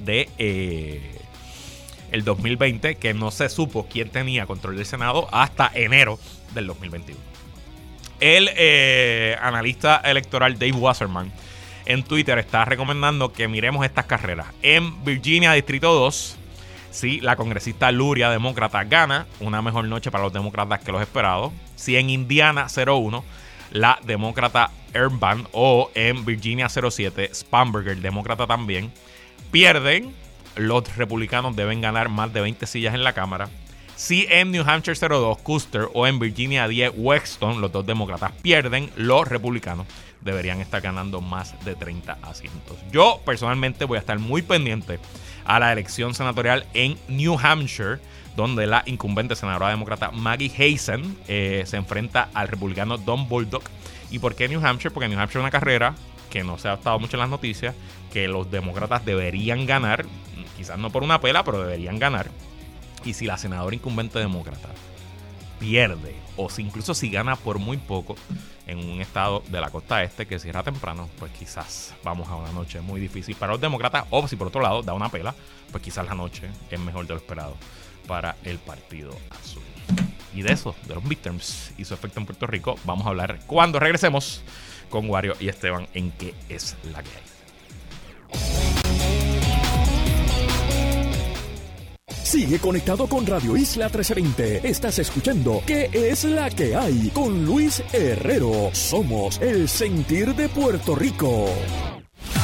[0.05, 1.19] de eh,
[2.13, 6.19] el 2020, que no se supo quién tenía control del Senado hasta enero
[6.55, 7.21] del 2021.
[8.21, 11.33] El eh, analista electoral Dave Wasserman
[11.87, 14.49] en Twitter está recomendando que miremos estas carreras.
[14.63, 16.38] En Virginia, Distrito 2,
[16.99, 21.53] si la congresista Luria, demócrata, gana, una mejor noche para los demócratas que los esperados.
[21.77, 23.25] Si en Indiana 01,
[23.71, 28.93] la demócrata Urban o en Virginia 07, Spamberger, demócrata también,
[29.53, 30.13] pierden,
[30.57, 33.49] los republicanos deben ganar más de 20 sillas en la Cámara.
[33.99, 38.91] Si en New Hampshire 02, Custer o en Virginia 10, Wexton, los dos demócratas pierden,
[38.95, 39.89] los republicanos
[40.21, 42.79] deberían estar ganando más de 30 asientos.
[42.93, 45.01] Yo personalmente voy a estar muy pendiente
[45.45, 47.99] a la elección senatorial en New Hampshire,
[48.37, 53.65] donde la incumbente senadora demócrata Maggie Hazen eh, se enfrenta al republicano Don Bulldog.
[54.13, 54.95] ¿Y por qué New Hampshire?
[54.95, 55.97] Porque New Hampshire es una carrera
[56.31, 57.75] que no se ha estado mucho en las noticias,
[58.13, 60.07] que los demócratas deberían ganar,
[60.57, 62.31] quizás no por una pela, pero deberían ganar.
[63.05, 64.69] Y si la senadora incumbente demócrata
[65.59, 68.17] pierde, o si incluso si gana por muy poco,
[68.67, 72.53] en un estado de la costa este que cierra temprano, pues quizás vamos a una
[72.53, 74.05] noche muy difícil para los demócratas.
[74.11, 75.35] O si por otro lado da una pela,
[75.73, 77.57] pues quizás la noche es mejor de lo esperado
[78.07, 79.63] para el partido azul.
[80.35, 83.41] Y de eso, de los midterms y su efecto en Puerto Rico, vamos a hablar
[83.47, 84.43] cuando regresemos
[84.91, 88.68] con Wario y Esteban en qué es la que hay.
[92.29, 94.69] Sigue conectado con Radio Isla 1320.
[94.69, 97.09] Estás escuchando ¿Qué es la que hay?
[97.15, 98.69] Con Luis Herrero.
[98.73, 101.47] Somos el sentir de Puerto Rico.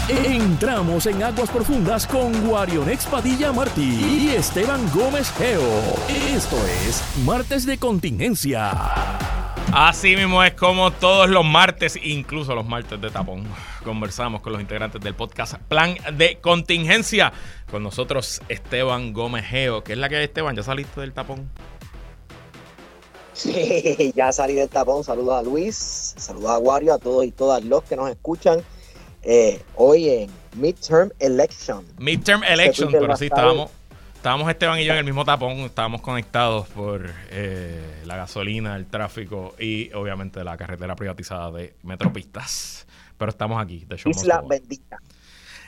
[0.09, 5.61] Entramos en aguas profundas con Guarionex Padilla Martí y Esteban Gómez Geo.
[6.35, 6.57] Esto
[6.89, 9.44] es Martes de Contingencia.
[9.73, 13.45] Así mismo es como todos los martes, incluso los martes de tapón,
[13.83, 17.33] conversamos con los integrantes del podcast Plan de Contingencia.
[17.71, 19.83] Con nosotros Esteban Gómez Geo.
[19.83, 20.55] ¿Qué es la que hay, Esteban?
[20.55, 21.51] ¿Ya saliste del tapón?
[23.33, 25.03] Sí, ya salí del tapón.
[25.03, 28.63] Saludos a Luis, saludos a Wario, a todos y todas los que nos escuchan.
[29.23, 31.85] Eh, hoy en Midterm Election.
[31.99, 33.71] Midterm Election, pero sí estábamos
[34.25, 38.87] Estábamos Esteban y yo en el mismo tapón, estábamos conectados por eh, la gasolina, el
[38.87, 42.87] tráfico y obviamente la carretera privatizada de Metropistas.
[43.19, 44.97] Pero estamos aquí, de Isla Bendita.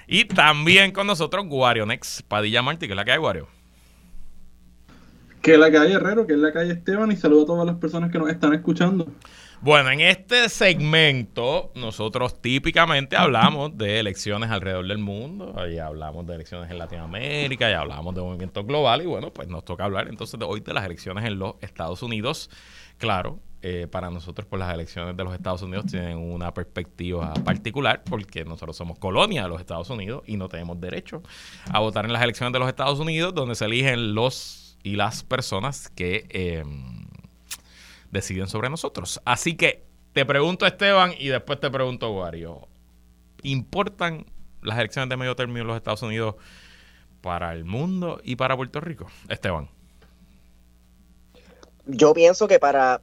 [0.07, 3.47] Y también con nosotros Guarionex Padilla Martí, que es la que hay, Guario.
[5.43, 7.67] Que es la que hay, Herrero, que es la hay, Esteban, y saludo a todas
[7.67, 9.07] las personas que nos están escuchando.
[9.67, 16.37] Bueno, en este segmento nosotros típicamente hablamos de elecciones alrededor del mundo, ahí hablamos de
[16.37, 20.39] elecciones en Latinoamérica, ya hablamos de movimientos globales y bueno, pues nos toca hablar entonces
[20.39, 22.49] de hoy de las elecciones en los Estados Unidos.
[22.97, 28.05] Claro, eh, para nosotros pues las elecciones de los Estados Unidos tienen una perspectiva particular
[28.09, 31.25] porque nosotros somos colonia de los Estados Unidos y no tenemos derecho
[31.73, 35.25] a votar en las elecciones de los Estados Unidos donde se eligen los y las
[35.25, 36.25] personas que...
[36.31, 36.63] Eh,
[38.11, 39.21] deciden sobre nosotros.
[39.25, 42.69] Así que te pregunto Esteban y después te pregunto Wario.
[43.43, 44.27] ¿Importan
[44.63, 46.37] las elecciones de medio término en los Estados Unidos
[47.21, 49.07] para el mundo y para Puerto Rico?
[49.29, 49.69] Esteban.
[51.87, 53.01] Yo pienso que para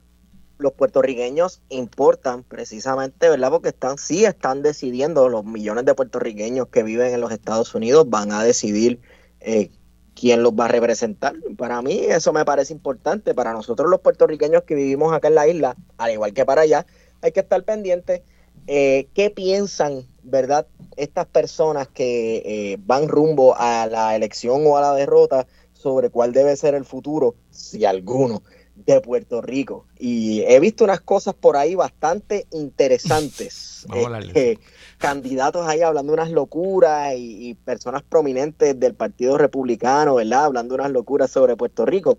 [0.58, 3.50] los puertorriqueños importan precisamente, ¿verdad?
[3.50, 8.10] Porque están, sí están decidiendo, los millones de puertorriqueños que viven en los Estados Unidos
[8.10, 9.00] van a decidir
[9.40, 9.72] eh,
[10.16, 11.36] quién los va a representar.
[11.58, 13.34] Para mí eso me parece importante.
[13.34, 16.86] Para nosotros los puertorriqueños que vivimos acá en la isla, al igual que para allá,
[17.22, 18.22] hay que estar pendientes.
[18.68, 24.82] Eh, ¿Qué piensan, verdad, estas personas que eh, van rumbo a la elección o a
[24.82, 28.42] la derrota sobre cuál debe ser el futuro, si alguno,
[28.76, 29.86] de Puerto Rico?
[30.00, 33.86] Y he visto unas cosas por ahí bastante interesantes.
[34.34, 34.58] Eh,
[35.04, 40.46] candidatos ahí hablando unas locuras y, personas prominentes del Partido Republicano, ¿verdad?
[40.46, 42.18] Hablando unas locuras sobre Puerto Rico.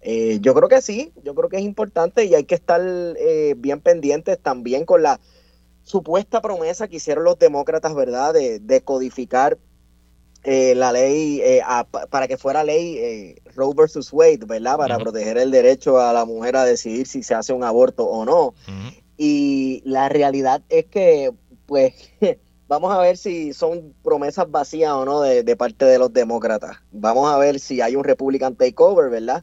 [0.00, 3.56] Eh, yo creo que sí, yo creo que es importante y hay que estar eh,
[3.58, 5.18] bien pendientes también con la
[5.82, 8.32] supuesta promesa que hicieron los demócratas, ¿verdad?
[8.32, 9.58] De, de codificar
[10.44, 11.42] eh, la ley,
[12.08, 14.76] para que fuera ley Roe versus Wade, ¿verdad?
[14.76, 18.24] Para proteger el derecho a la mujer a decidir si se hace un aborto o
[18.24, 18.54] no.
[19.16, 21.32] Y la realidad es que,
[21.72, 21.94] pues,
[22.68, 26.82] vamos a ver si son promesas vacías o no de, de, parte de los demócratas.
[26.90, 29.42] Vamos a ver si hay un Republican takeover, ¿verdad?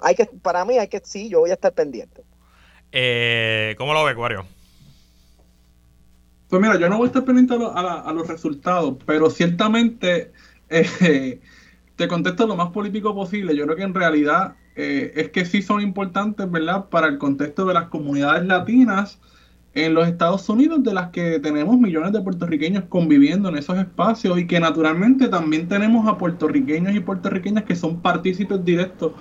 [0.00, 2.22] Hay que, para mí hay que, sí, yo voy a estar pendiente.
[3.76, 4.46] ¿Cómo lo ve, Cuario?
[6.48, 10.30] Pues mira, yo no voy a estar pendiente a, los resultados, pero ciertamente
[10.70, 11.40] eh,
[11.96, 13.56] te contesto lo más político posible.
[13.56, 16.90] Yo creo que en realidad eh, es que sí son importantes, ¿verdad?
[16.90, 19.18] Para el contexto de las comunidades latinas
[19.74, 24.38] en los Estados Unidos, de las que tenemos millones de puertorriqueños conviviendo en esos espacios
[24.38, 29.12] y que naturalmente también tenemos a puertorriqueños y puertorriqueñas que son partícipes directos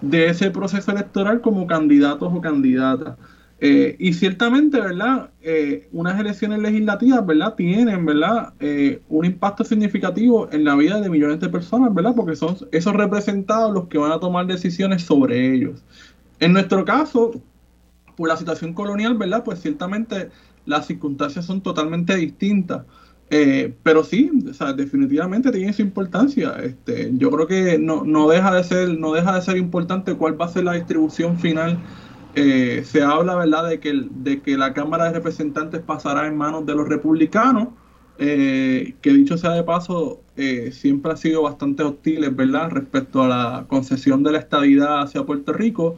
[0.00, 3.16] de ese proceso electoral como candidatos o candidatas.
[3.62, 5.30] Eh, y ciertamente, ¿verdad?
[5.42, 7.54] Eh, unas elecciones legislativas, ¿verdad?
[7.54, 8.54] Tienen, ¿verdad?
[8.58, 12.14] Eh, un impacto significativo en la vida de millones de personas, ¿verdad?
[12.16, 15.84] Porque son esos representados los que van a tomar decisiones sobre ellos.
[16.38, 17.32] En nuestro caso,
[18.20, 19.42] por la situación colonial, ¿verdad?
[19.44, 20.30] Pues ciertamente
[20.66, 22.84] las circunstancias son totalmente distintas.
[23.82, 26.56] pero sí, o sea, definitivamente tiene su importancia.
[26.62, 30.40] Este, yo creo que no, no, deja de ser, no deja de ser importante cuál
[30.40, 31.78] va a ser la distribución final
[32.34, 36.64] eh, se habla, ¿verdad?, de que, de que la Cámara de Representantes pasará en manos
[36.64, 37.68] de los republicanos,
[38.18, 43.28] eh, que dicho sea de paso, eh, siempre ha sido bastante hostiles, ¿verdad?, respecto a
[43.28, 45.96] la concesión de la estabilidad hacia Puerto Rico,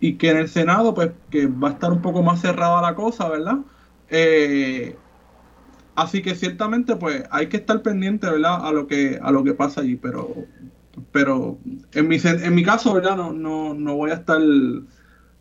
[0.00, 2.94] y que en el Senado, pues, que va a estar un poco más cerrada la
[2.94, 3.58] cosa, ¿verdad?
[5.94, 9.54] así que ciertamente, pues, hay que estar pendiente, ¿verdad?, a lo que, a lo que
[9.54, 10.34] pasa allí, pero,
[11.12, 11.58] pero
[11.92, 14.40] en mi, en mi caso, ¿verdad?, no, no, no voy a estar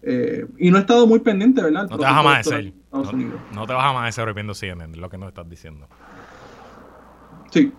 [0.02, 1.88] eh, y no he estado muy pendiente, ¿verdad?
[1.89, 2.74] No te vas a amanecer.
[2.91, 5.88] No, te vas a amanecer viendo CNN, lo que nos estás diciendo.
[7.52, 7.72] Sí.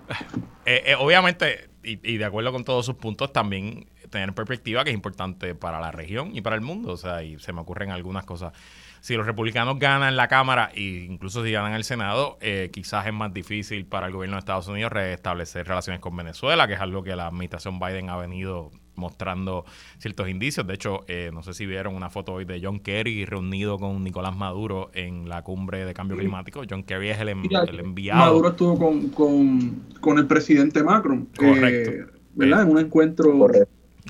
[0.66, 4.94] Eh, eh, obviamente, y, de acuerdo con todos sus puntos, también tener perspectiva que es
[4.94, 6.92] importante para la región y para el mundo.
[6.92, 8.52] O sea, y se me ocurren algunas cosas.
[9.00, 12.38] Si los republicanos ganan la Cámara e incluso si ganan el Senado,
[12.70, 16.74] quizás es más difícil para el gobierno de Estados Unidos restablecer relaciones con Venezuela, que
[16.74, 18.70] es algo que la administración Biden ha venido
[19.00, 19.64] mostrando
[19.98, 20.66] ciertos indicios.
[20.66, 24.04] De hecho, eh, no sé si vieron una foto hoy de John Kerry reunido con
[24.04, 26.62] Nicolás Maduro en la cumbre de cambio climático.
[26.68, 28.20] John Kerry es el, enviado.
[28.20, 31.26] Maduro estuvo con, el presidente Macron.
[31.36, 31.90] Correcto.
[31.90, 32.62] Eh, ¿Verdad?
[32.62, 33.34] En un encuentro.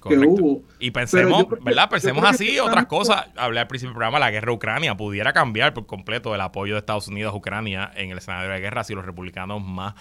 [0.09, 0.63] Que hubo.
[0.79, 1.89] Y pensemos, ¿verdad?
[1.91, 3.27] Pensemos así, otras cosas.
[3.37, 6.81] Hablé al principio del programa, la guerra Ucrania pudiera cambiar por completo el apoyo de
[6.81, 9.95] Estados Unidos a Ucrania en el escenario de guerra si los republicanos más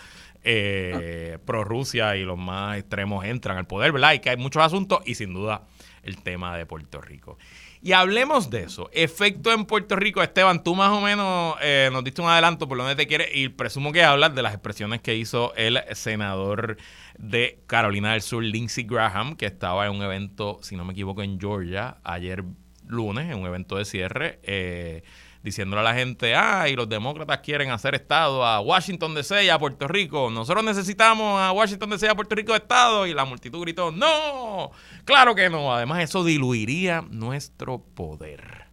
[0.44, 4.14] eh, pro Rusia y los más extremos entran al poder, ¿verdad?
[4.14, 5.64] Y que hay muchos asuntos y sin duda
[6.04, 7.38] el tema de Puerto Rico.
[7.82, 8.90] Y hablemos de eso.
[8.92, 10.22] Efecto en Puerto Rico.
[10.22, 13.56] Esteban, tú más o menos eh, nos diste un adelanto por donde te quieres ir.
[13.56, 16.78] Presumo que hablas de las expresiones que hizo el senador
[17.18, 21.24] de Carolina del Sur, Lindsey Graham, que estaba en un evento, si no me equivoco,
[21.24, 22.44] en Georgia ayer
[22.86, 24.40] lunes, en un evento de cierre.
[24.44, 25.04] Eh,
[25.44, 29.50] diciéndole a la gente, ah, y los demócratas quieren hacer Estado a Washington DC y
[29.50, 30.30] a Puerto Rico.
[30.30, 33.08] Nosotros necesitamos a Washington DC y a Puerto Rico Estado.
[33.08, 34.72] Y la multitud gritó, no,
[35.06, 35.74] claro que no.
[35.74, 38.66] Además, eso diluiría nuestro poder.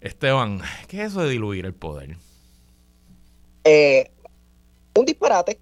[0.00, 2.16] Esteban, ¿qué es eso de diluir el poder?
[3.64, 4.10] Eh,
[4.94, 5.58] un disparate.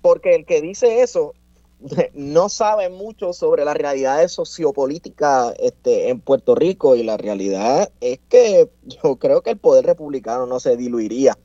[0.00, 1.34] Porque el que dice eso
[2.14, 8.18] no sabe mucho sobre la realidad sociopolítica este, en Puerto Rico y la realidad es
[8.28, 11.38] que yo creo que el poder republicano no se diluiría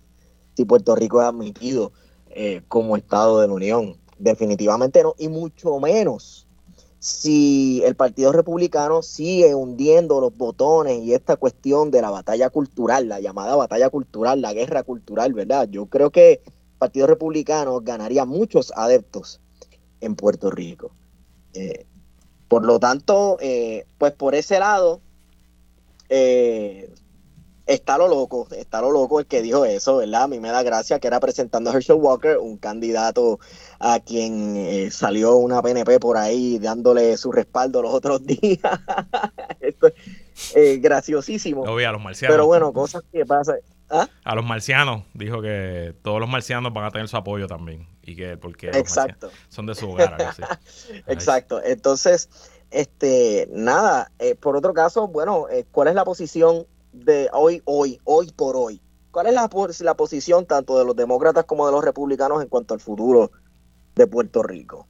[0.56, 1.92] si Puerto Rico es admitido
[2.30, 3.98] eh, como Estado de la Unión.
[4.20, 6.48] Definitivamente no, y mucho menos
[7.00, 13.10] si el Partido Republicano sigue hundiendo los botones y esta cuestión de la batalla cultural,
[13.10, 15.68] la llamada batalla cultural, la guerra cultural, ¿verdad?
[15.70, 19.41] Yo creo que el Partido Republicano ganaría muchos adeptos
[20.02, 20.92] en Puerto Rico.
[21.54, 21.86] Eh,
[22.48, 25.00] por lo tanto, eh, pues por ese lado,
[26.10, 26.94] eh,
[27.66, 30.24] está lo loco, está lo loco el que dijo eso, ¿verdad?
[30.24, 33.40] A mí me da gracia que era presentando a Herschel Walker, un candidato
[33.80, 38.60] a quien salió una PNP por ahí dándole su respaldo los otros días.
[39.62, 39.88] Esto
[40.56, 41.66] es graciosísimo.
[41.66, 42.34] Lo vi a los marcianos.
[42.34, 43.60] Pero bueno, cosas que pasan.
[43.92, 44.08] ¿Ah?
[44.24, 47.88] A los marcianos, dijo que todos los marcianos van a tener su apoyo también.
[48.02, 49.30] Y que porque Exacto.
[49.50, 50.18] son de su hogar.
[51.08, 51.62] Exacto.
[51.62, 52.30] Entonces,
[52.72, 58.00] este, nada, eh, por otro caso, bueno, eh, ¿cuál es la posición de hoy, hoy,
[58.06, 58.82] hoy por hoy?
[59.12, 59.50] ¿Cuál es la,
[59.82, 63.32] la posición tanto de los demócratas como de los republicanos en cuanto al futuro
[63.96, 64.88] de Puerto Rico?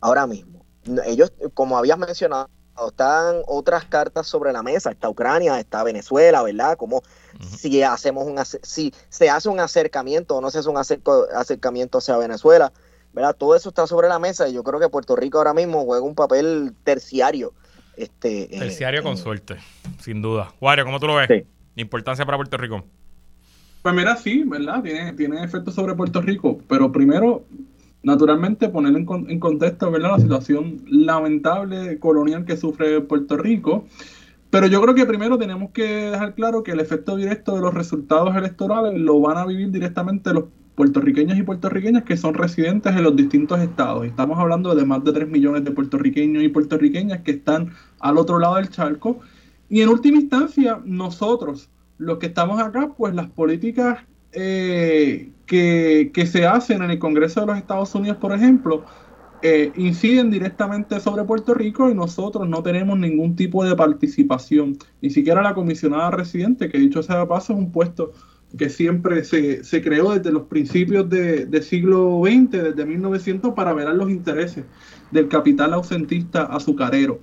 [0.00, 0.64] Ahora mismo.
[1.04, 2.48] Ellos, como habías mencionado
[2.88, 4.90] están otras cartas sobre la mesa.
[4.90, 6.76] Está Ucrania, está Venezuela, ¿verdad?
[6.76, 7.02] Como
[7.40, 12.16] si hacemos un si se hace un acercamiento o no se hace un acercamiento hacia
[12.16, 12.72] Venezuela,
[13.12, 13.34] ¿verdad?
[13.36, 16.04] Todo eso está sobre la mesa y yo creo que Puerto Rico ahora mismo juega
[16.04, 17.52] un papel terciario.
[17.96, 19.56] Este, terciario con suerte,
[20.00, 20.52] sin duda.
[20.60, 21.44] Wario, ¿cómo tú lo ves?
[21.76, 22.84] Importancia para Puerto Rico.
[23.82, 24.82] Pues mira, sí, ¿verdad?
[24.82, 27.44] Tiene, tiene efectos sobre Puerto Rico, pero primero
[28.06, 30.12] naturalmente poner en, en, contexto ¿verdad?
[30.12, 33.84] la situación lamentable colonial que sufre Puerto Rico.
[34.48, 35.82] Pero yo creo que primero tenemos que
[36.12, 40.32] dejar claro que el efecto directo de los resultados electorales lo van a vivir directamente
[40.32, 40.44] los
[40.76, 44.06] puertorriqueños y puertorriqueñas que son residentes en los distintos estados.
[44.06, 48.38] Estamos hablando de más de 3 millones de puertorriqueños y puertorriqueñas que están al otro
[48.38, 49.18] lado del charco.
[49.68, 53.98] Y en última instancia, nosotros, los que estamos acá, pues las políticas
[54.30, 58.84] eh, que, se hacen en el Congreso de los Estados Unidos, por ejemplo,
[59.42, 64.76] eh, inciden directamente sobre Puerto Rico y nosotros no tenemos ningún tipo de participación.
[65.00, 68.12] Ni siquiera la comisionada residente, que dicho sea de paso, es un puesto
[68.56, 73.74] que siempre se, se creó desde los principios del de siglo XX, desde 1900, para
[73.74, 74.64] velar los intereses
[75.10, 77.20] del capital ausentista azucarero.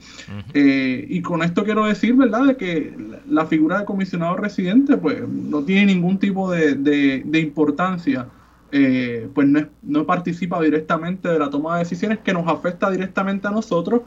[0.54, 2.96] Eh, y con esto quiero decir, ¿verdad?, de que
[3.28, 8.28] la figura de comisionado residente, pues, no tiene ningún tipo de, de, importancia.
[8.72, 13.48] Eh, pues no, no participa directamente de la toma de decisiones que nos afecta directamente
[13.48, 14.02] a nosotros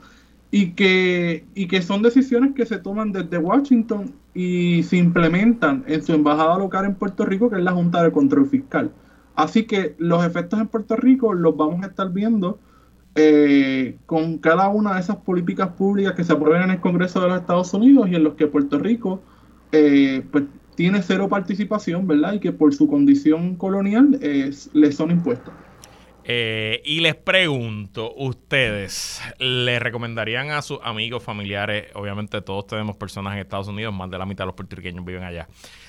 [0.51, 6.03] y que, y que son decisiones que se toman desde Washington y se implementan en
[6.03, 8.91] su embajada local en Puerto Rico, que es la Junta de Control Fiscal.
[9.35, 12.59] Así que los efectos en Puerto Rico los vamos a estar viendo
[13.17, 17.29] eh, con cada una de esas políticas públicas que se aprueben en el Congreso de
[17.29, 19.23] los Estados Unidos y en los que Puerto Rico
[19.73, 20.45] eh, pues,
[20.75, 22.35] tiene cero participación, ¿verdad?
[22.35, 25.53] Y que por su condición colonial eh, le son impuestos.
[26.29, 33.35] Eh, y les pregunto, ¿ustedes le recomendarían a sus amigos, familiares, obviamente todos tenemos personas
[33.35, 35.49] en Estados Unidos, más de la mitad de los puertorriqueños viven allá,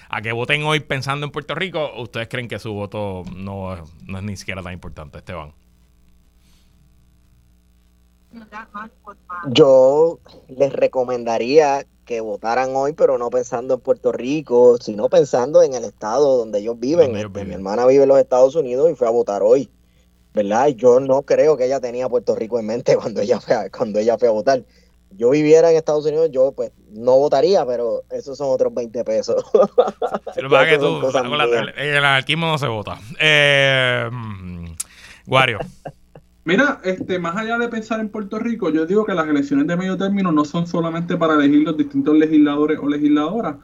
[0.09, 4.23] a que voten hoy pensando en Puerto Rico ustedes creen que su voto no es
[4.23, 5.53] ni siquiera tan importante, Esteban?
[9.47, 15.73] Yo les recomendaría que votaran hoy, pero no pensando en Puerto Rico, sino pensando en
[15.73, 17.15] el estado donde ellos viven.
[17.15, 19.69] Este, mi hermana vive en los Estados Unidos y fue a votar hoy.
[20.37, 20.67] ¿verdad?
[20.67, 23.99] Yo no creo que ella tenía Puerto Rico en mente cuando ella fue a, cuando
[23.99, 24.63] ella fue a votar.
[25.11, 29.43] Yo viviera en Estados Unidos, yo pues no votaría, pero esos son otros 20 pesos.
[30.35, 32.99] Si lo que tú, en el anarquismo no se vota.
[33.19, 34.07] Eh,
[35.25, 35.59] Guario.
[36.47, 39.75] Mira, este, más allá de pensar en Puerto Rico, yo digo que las elecciones de
[39.75, 43.57] medio término no son solamente para elegir los distintos legisladores o legisladoras.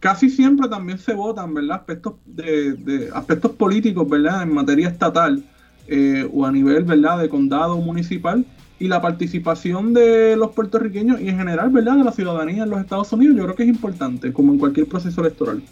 [0.00, 1.76] Casi siempre también se votan, ¿verdad?
[1.76, 4.42] Aspectos de, aspectos políticos, ¿verdad?
[4.42, 5.44] En materia estatal
[5.86, 7.20] eh, o a nivel ¿verdad?
[7.20, 8.44] de condado municipal
[8.80, 11.96] y la participación de los puertorriqueños y en general ¿verdad?
[11.96, 14.88] de la ciudadanía en los Estados Unidos yo creo que es importante como en cualquier
[14.88, 15.62] proceso electoral.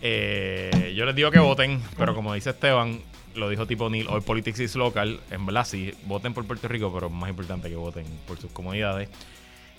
[0.00, 3.00] Eh, yo les digo que voten, pero como dice Esteban,
[3.36, 6.92] lo dijo tipo Neil, hoy Politics is local, en verdad sí, voten por Puerto Rico,
[6.92, 9.08] pero más importante que voten por sus comunidades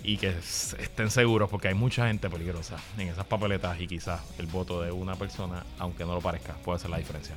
[0.03, 4.45] y que estén seguros porque hay mucha gente peligrosa en esas papeletas y quizás el
[4.45, 7.36] voto de una persona, aunque no lo parezca, puede hacer la diferencia.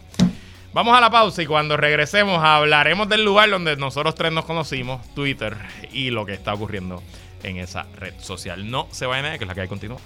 [0.73, 5.05] Vamos a la pausa y cuando regresemos hablaremos del lugar donde nosotros tres nos conocimos,
[5.15, 5.57] Twitter,
[5.93, 7.03] y lo que está ocurriendo
[7.43, 8.71] en esa red social.
[8.71, 9.99] No se vayan a que es la que hay continúa.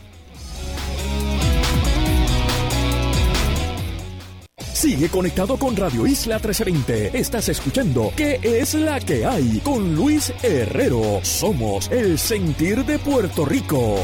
[4.75, 7.17] Sigue conectado con Radio Isla 1320.
[7.17, 9.61] Estás escuchando ¿Qué es la que hay?
[9.61, 11.21] Con Luis Herrero.
[11.23, 13.97] Somos el sentir de Puerto Rico.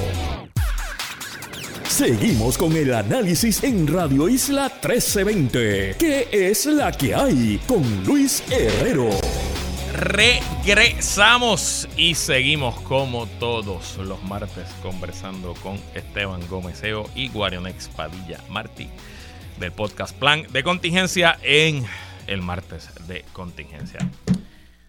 [1.89, 5.97] Seguimos con el análisis en Radio Isla 1320.
[5.99, 7.61] ¿Qué es la que hay?
[7.67, 9.11] Con Luis Herrero.
[9.93, 18.89] Regresamos y seguimos como todos los martes conversando con Esteban Gómezeo y Guarionex Padilla Martí
[19.61, 21.85] del podcast Plan de Contingencia en
[22.27, 24.01] el martes de contingencia.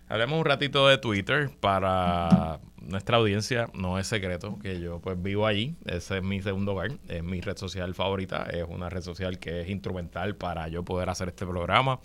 [0.08, 5.46] Hablemos un ratito de Twitter para nuestra audiencia no es secreto que yo pues vivo
[5.46, 9.40] allí, ese es mi segundo hogar, es mi red social favorita, es una red social
[9.40, 12.00] que es instrumental para yo poder hacer este programa.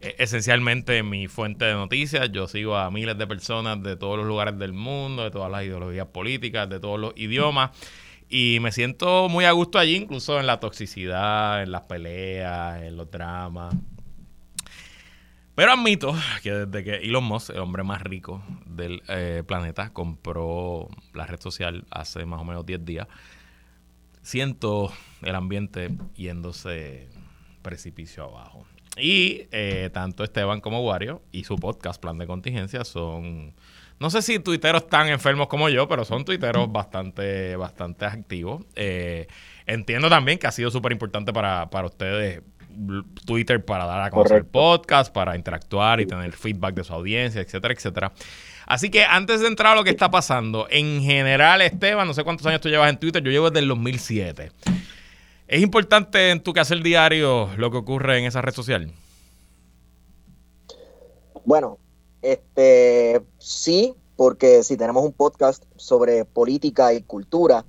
[0.00, 4.58] esencialmente mi fuente de noticias, yo sigo a miles de personas de todos los lugares
[4.58, 7.70] del mundo, de todas las ideologías políticas, de todos los idiomas.
[8.34, 12.96] Y me siento muy a gusto allí, incluso en la toxicidad, en las peleas, en
[12.96, 13.74] los dramas.
[15.54, 20.88] Pero admito que desde que Elon Musk, el hombre más rico del eh, planeta, compró
[21.12, 23.06] la red social hace más o menos 10 días,
[24.22, 27.10] siento el ambiente yéndose
[27.60, 28.64] precipicio abajo.
[28.96, 33.52] Y eh, tanto Esteban como Wario y su podcast Plan de Contingencia son
[34.02, 38.64] no sé si tuiteros tan enfermos como yo, pero son tuiteros bastante, bastante activos.
[38.74, 39.28] Eh,
[39.64, 42.42] entiendo también que ha sido súper importante para, para ustedes
[43.24, 47.40] Twitter para dar a conocer el podcast, para interactuar y tener feedback de su audiencia,
[47.42, 48.12] etcétera, etcétera.
[48.66, 52.24] Así que antes de entrar a lo que está pasando, en general, Esteban, no sé
[52.24, 54.50] cuántos años tú llevas en Twitter, yo llevo desde el 2007.
[55.46, 58.92] ¿Es importante en tu quehacer diario lo que ocurre en esa red social?
[61.44, 61.78] Bueno,
[62.22, 67.64] este sí, porque si tenemos un podcast sobre política y cultura,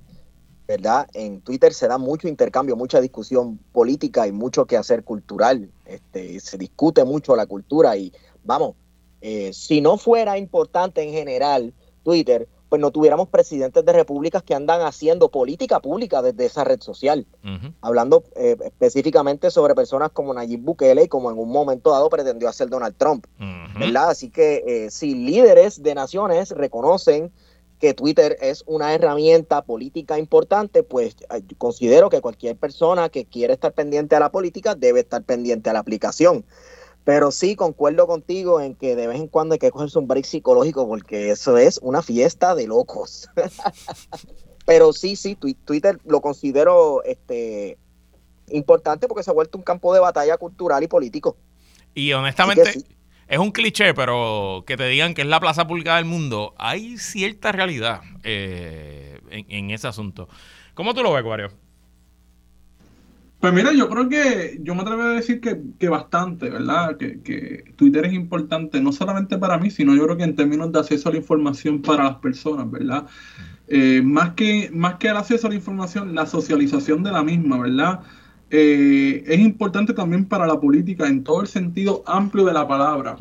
[0.66, 1.08] ¿verdad?
[1.12, 5.70] En Twitter se da mucho intercambio, mucha discusión política y mucho que hacer cultural.
[5.84, 8.12] Este, se discute mucho la cultura y
[8.44, 8.74] vamos,
[9.20, 14.52] eh, si no fuera importante en general Twitter, pues no tuviéramos presidentes de repúblicas que
[14.52, 17.24] andan haciendo política pública desde esa red social.
[17.80, 22.68] Hablando eh, específicamente sobre personas como Nayib Bukele, como en un momento dado pretendió hacer
[22.68, 23.28] Donald Trump,
[23.78, 24.10] ¿verdad?
[24.10, 27.30] Así que eh, si líderes de naciones reconocen
[27.78, 31.14] que Twitter es una herramienta política importante, pues
[31.58, 35.74] considero que cualquier persona que quiere estar pendiente a la política debe estar pendiente a
[35.74, 36.44] la aplicación.
[37.04, 40.24] Pero sí, concuerdo contigo en que de vez en cuando hay que cogerse un break
[40.24, 43.28] psicológico porque eso es una fiesta de locos.
[44.66, 47.76] Pero sí, sí, Twitter lo considero este
[48.48, 51.36] importante porque se ha vuelto un campo de batalla cultural y político.
[51.94, 52.84] Y honestamente,
[53.28, 56.98] es un cliché, pero que te digan que es la plaza pública del mundo, hay
[56.98, 60.28] cierta realidad eh, en, ese asunto.
[60.74, 61.50] ¿Cómo tú lo ves, Wario?
[63.44, 66.96] Pues mira, yo creo que yo me atrevo a decir que, bastante, ¿verdad?
[66.96, 70.78] Que, Twitter es importante no solamente para mí, sino yo creo que en términos de
[70.78, 73.04] acceso a la información para las personas, ¿verdad?
[73.68, 77.58] Eh, más, que, más que el acceso a la información, la socialización de la misma,
[77.58, 78.00] ¿verdad?
[78.48, 83.18] Eh, es importante también para la política en todo el sentido amplio de la palabra,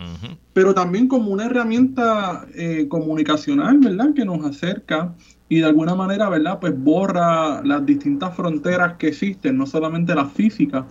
[0.53, 4.13] pero también como una herramienta eh, comunicacional, ¿verdad?
[4.13, 5.15] Que nos acerca
[5.53, 6.57] y de alguna manera, ¿verdad?
[6.59, 10.85] Pues borra las distintas fronteras que existen, no solamente las físicas,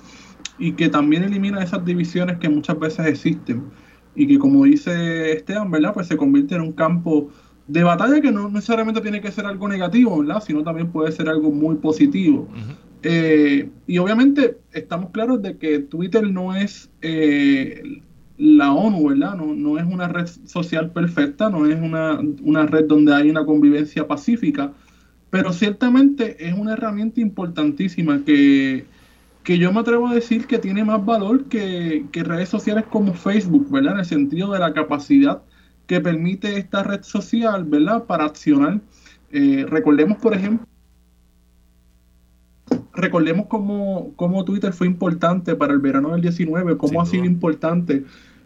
[0.56, 3.64] y que también elimina esas divisiones que muchas veces existen
[4.14, 5.92] y que como dice Esteban, ¿verdad?
[5.92, 7.30] Pues se convierte en un campo
[7.66, 10.40] de batalla que no necesariamente tiene que ser algo negativo, ¿verdad?
[10.46, 12.46] Sino también puede ser algo muy positivo.
[13.02, 17.82] Eh, y obviamente estamos claros de que Twitter no es eh,
[18.42, 19.36] la ONU, ¿verdad?
[19.36, 24.72] No, es una red social perfecta, no es una, red donde hay una convivencia pacífica,
[25.30, 28.84] pero ciertamente es una herramienta importantísima que,
[29.44, 33.70] que yo me atrevo a decir que tiene más valor que, redes sociales como Facebook,
[33.70, 33.92] ¿verdad?
[33.92, 35.42] En el sentido de la capacidad
[35.86, 38.06] que permite esta red social, ¿verdad?
[38.06, 38.80] Para accionar.
[39.30, 40.66] Eh, recordemos, por ejemplo,
[42.92, 48.04] recordemos cómo, cómo, Twitter fue importante para el verano del 19, cómo ha sido importante,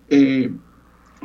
[0.08, 0.52] eh,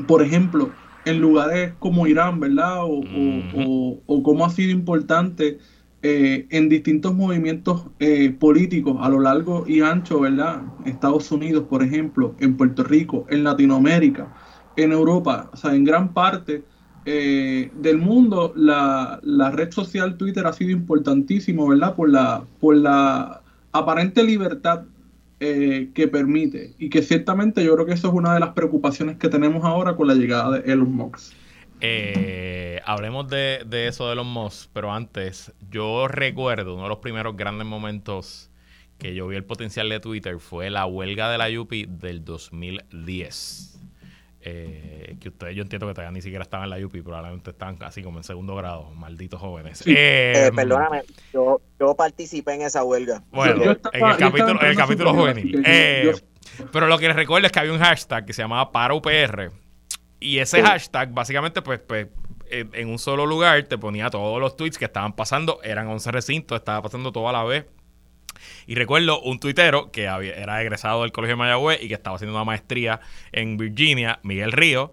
[0.08, 0.72] por ejemplo,
[1.06, 2.80] en lugares como Irán, ¿verdad?
[2.84, 5.60] O, cómo ha sido importante
[6.04, 10.64] eh, en distintos movimientos eh, políticos a lo largo y ancho, ¿verdad?
[10.86, 14.34] Estados Unidos, por ejemplo, en Puerto Rico, en Latinoamérica,
[14.76, 16.64] en Europa, o sea, en gran parte
[17.06, 19.20] eh, del mundo, la,
[19.54, 21.96] red social Twitter ha sido importantísimo, ¿verdad?
[21.96, 24.84] Por la, por la aparente libertad
[25.44, 26.76] eh, que permite.
[26.78, 29.96] Y que ciertamente yo creo que eso es una de las preocupaciones que tenemos ahora
[29.96, 31.34] con la llegada de Elon Musk.
[31.82, 37.00] Eh, hablemos de, de, eso de Elon Musk, pero antes, yo recuerdo uno de los
[37.00, 38.52] primeros grandes momentos
[39.00, 43.72] que yo vi el potencial de Twitter fue la huelga de la Yupi del 2010
[44.44, 47.78] eh, que ustedes yo entiendo que todavía ni siquiera estaban en la UPI, probablemente están
[47.82, 49.86] así como en segundo grado, malditos jóvenes.
[49.86, 53.24] Eh, eh, perdóname, yo, yo, participé en esa huelga.
[53.32, 55.64] Bueno, en el capítulo, el capítulo juvenil.
[56.72, 59.52] pero lo que les recuerdo es que había un hashtag que se llamaba ParaUPR
[60.20, 62.08] y ese hashtag básicamente pues, pues
[62.52, 66.58] en un solo lugar te ponía todos los tweets que estaban pasando, eran 11 recintos,
[66.58, 67.66] estaba pasando todo a la vez
[68.68, 72.36] y recuerdo un tuitero que era egresado del Colegio de Mayagüez y que estaba haciendo
[72.36, 73.02] una maestría
[73.32, 74.92] en Virginia, Miguel Río,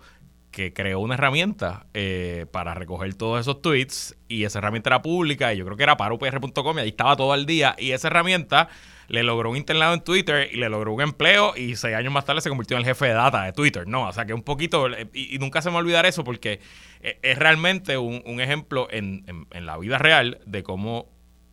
[0.58, 5.54] que creó una herramienta eh, para recoger todos esos tweets y esa herramienta era pública
[5.54, 8.08] y yo creo que era para upr.com y ahí estaba todo el día y esa
[8.08, 8.68] herramienta
[9.06, 12.24] le logró un internado en Twitter y le logró un empleo y seis años más
[12.24, 14.08] tarde se convirtió en el jefe de data de Twitter, ¿no?
[14.08, 16.58] O sea que un poquito, y, nunca se me va olvidar eso porque
[17.02, 21.08] eh, es realmente un, ejemplo en, en la vida real de cómo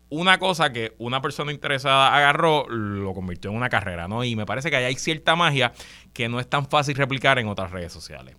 [0.09, 4.23] una cosa que una persona interesada agarró, lo convirtió en una carrera, ¿no?
[4.23, 5.73] Y me parece que hay cierta magia
[6.11, 8.35] que no es tan fácil replicar en otras redes sociales.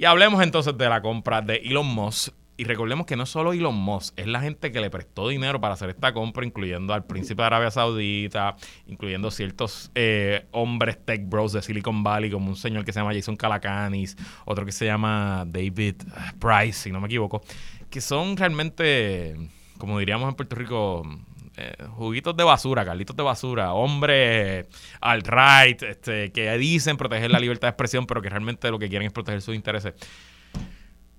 [0.00, 2.32] Y hablemos entonces de la compra de Elon Musk.
[2.56, 5.74] Y recordemos que no solo Elon Musk, es la gente que le prestó dinero para
[5.74, 11.52] hacer esta compra, incluyendo al príncipe de Arabia Saudita, incluyendo ciertos eh, hombres tech bros
[11.52, 15.44] de Silicon Valley, como un señor que se llama Jason Calacanis, otro que se llama
[15.46, 15.96] David
[16.38, 17.42] Price, si no me equivoco,
[17.90, 19.36] que son realmente,
[19.76, 21.02] como diríamos en Puerto Rico,
[21.60, 24.66] eh, juguitos de basura, carlitos de basura, hombres
[25.00, 29.06] alt-right, este, que dicen proteger la libertad de expresión, pero que realmente lo que quieren
[29.06, 29.94] es proteger sus intereses.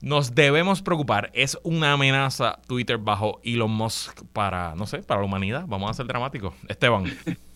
[0.01, 1.29] Nos debemos preocupar.
[1.33, 5.65] Es una amenaza Twitter bajo Elon Musk para, no sé, para la humanidad.
[5.67, 6.53] Vamos a ser dramáticos.
[6.67, 7.05] Esteban.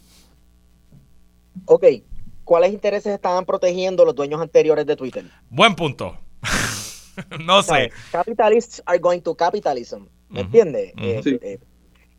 [1.66, 1.86] Ok.
[2.44, 5.26] ¿Cuáles intereses estaban protegiendo los dueños anteriores de Twitter?
[5.50, 6.18] Buen punto.
[7.44, 7.92] no sé.
[8.12, 10.04] Capitalists are going to capitalism.
[10.30, 10.94] ¿Me entiendes?
[10.98, 11.60] Eh, eh,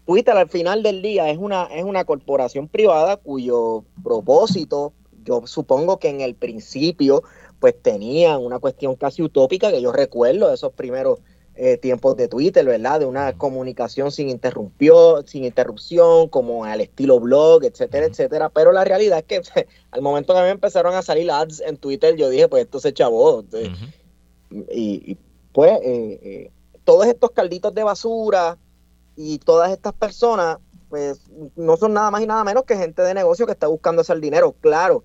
[0.06, 4.92] Twitter al final del día es una, es una corporación privada cuyo propósito,
[5.24, 7.24] yo supongo que en el principio,
[7.58, 11.18] pues tenía una cuestión casi utópica que yo recuerdo de esos primeros
[11.56, 13.00] eh, tiempos de Twitter, ¿verdad?
[13.00, 18.50] De una comunicación sin, interrumpió, sin interrupción, como al estilo blog, etcétera, etcétera.
[18.50, 19.40] Pero la realidad es que
[19.90, 22.78] al momento que a mí empezaron a salir ads en Twitter, yo dije, pues esto
[22.78, 23.42] se chavó.
[24.70, 25.16] y,
[25.52, 26.50] pues eh, eh,
[26.84, 28.58] todos estos calditos de basura,
[29.16, 30.58] y todas estas personas,
[30.88, 31.20] pues
[31.56, 34.20] no son nada más y nada menos que gente de negocio que está buscando hacer
[34.20, 34.54] dinero.
[34.60, 35.04] Claro,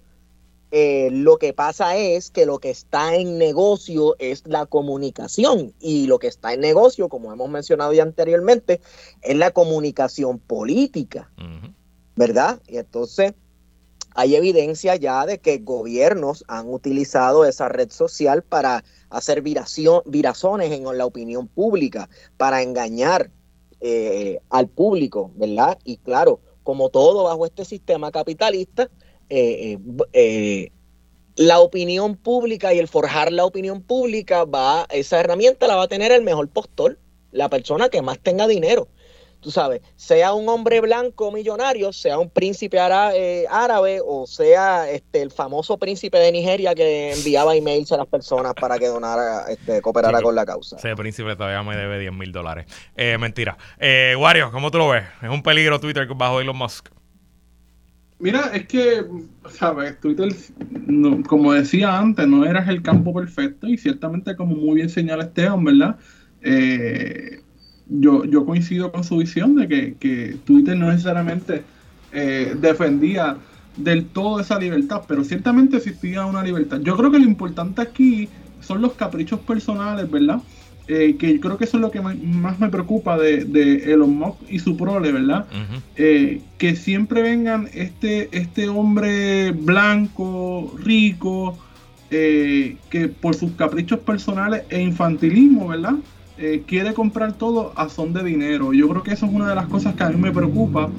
[0.72, 6.07] eh, lo que pasa es que lo que está en negocio es la comunicación y
[6.07, 8.80] lo que está en negocio, como hemos mencionado ya anteriormente,
[9.22, 11.30] es la comunicación política,
[12.16, 12.62] ¿verdad?
[12.68, 13.34] Y entonces
[14.16, 20.72] hay evidencia ya de que gobiernos han utilizado esa red social para hacer viración, virazones
[20.72, 23.30] en la opinión pública, para engañar
[23.82, 25.77] eh, al público, ¿verdad?
[25.84, 28.89] Y claro, como todo bajo este sistema capitalista,
[29.29, 29.77] eh,
[30.13, 30.71] eh,
[31.36, 35.88] la opinión pública y el forjar la opinión pública va, esa herramienta la va a
[35.88, 36.99] tener el mejor postor,
[37.32, 38.88] la persona que más tenga dinero
[39.41, 42.77] tú sabes, sea un hombre blanco millonario, sea un príncipe
[43.15, 48.07] eh, árabe o sea este el famoso príncipe de Nigeria que enviaba emails a las
[48.07, 50.77] personas para que donara, este, cooperara con la causa.
[50.77, 52.65] Ese príncipe todavía me debe 10 mil dólares.
[52.95, 53.57] Eh, mentira.
[53.79, 55.03] Eh, Wario, ¿cómo tú lo ves?
[55.21, 56.89] ¿Es un peligro Twitter bajo Elon Musk?
[58.19, 59.03] Mira, es que,
[59.49, 60.29] sabes, Twitter,
[61.27, 65.63] como decía antes, no eras el campo perfecto y ciertamente, como muy bien señala Esteban,
[65.63, 65.95] ¿verdad?
[66.43, 67.40] Eh,
[67.91, 71.63] yo, yo coincido con su visión de que, Twitter no necesariamente
[72.13, 73.37] eh, defendía
[73.77, 76.79] del todo esa libertad, pero ciertamente existía una libertad.
[76.81, 78.29] Yo creo que lo importante aquí
[78.61, 80.41] son los caprichos personales, ¿verdad?
[80.87, 84.15] Eh, que yo creo que eso es lo que más me preocupa de, de Elon
[84.15, 85.45] Musk y su prole, ¿verdad?
[85.95, 91.57] Eh, que siempre vengan este, este hombre blanco, rico,
[92.09, 95.95] que por sus caprichos personales e infantilismo, ¿verdad?
[96.41, 98.73] Eh, quiere comprar todo a son de dinero.
[98.73, 100.89] Yo creo que eso es una de las cosas que a mí me preocupa,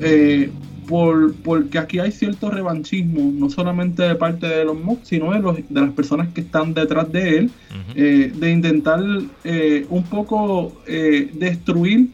[0.00, 0.50] eh,
[0.88, 5.38] por, porque aquí hay cierto revanchismo, no solamente de parte de los Musk, sino de,
[5.38, 7.50] los, de las personas que están detrás de él,
[7.94, 12.08] eh, de intentar un poco destruir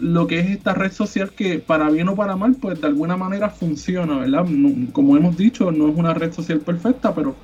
[0.00, 3.18] lo que es esta red social que para bien o para mal, pues de alguna
[3.18, 4.46] manera funciona, ¿verdad?
[4.92, 7.36] como hemos dicho, no es una red social perfecta, pero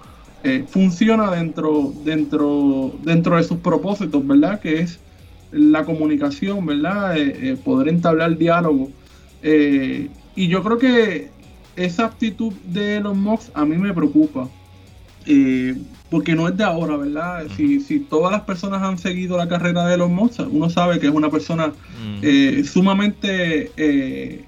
[0.46, 4.60] eh, funciona dentro, dentro, dentro de sus propósitos, ¿verdad?
[4.60, 5.00] Que es
[5.50, 7.16] la comunicación, ¿verdad?
[7.16, 8.90] Eh, eh, poder entablar diálogo.
[9.42, 11.30] y yo creo que
[11.76, 14.50] esa actitud de los Musk a mí me preocupa.
[16.10, 17.46] porque no es de ahora, ¿verdad?
[17.56, 21.06] Si, si, todas las personas han seguido la carrera de los Musk, uno sabe que
[21.06, 21.72] es una persona
[22.64, 23.70] sumamente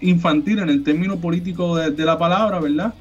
[0.02, 2.92] infantil en el término político de la palabra, ¿verdad?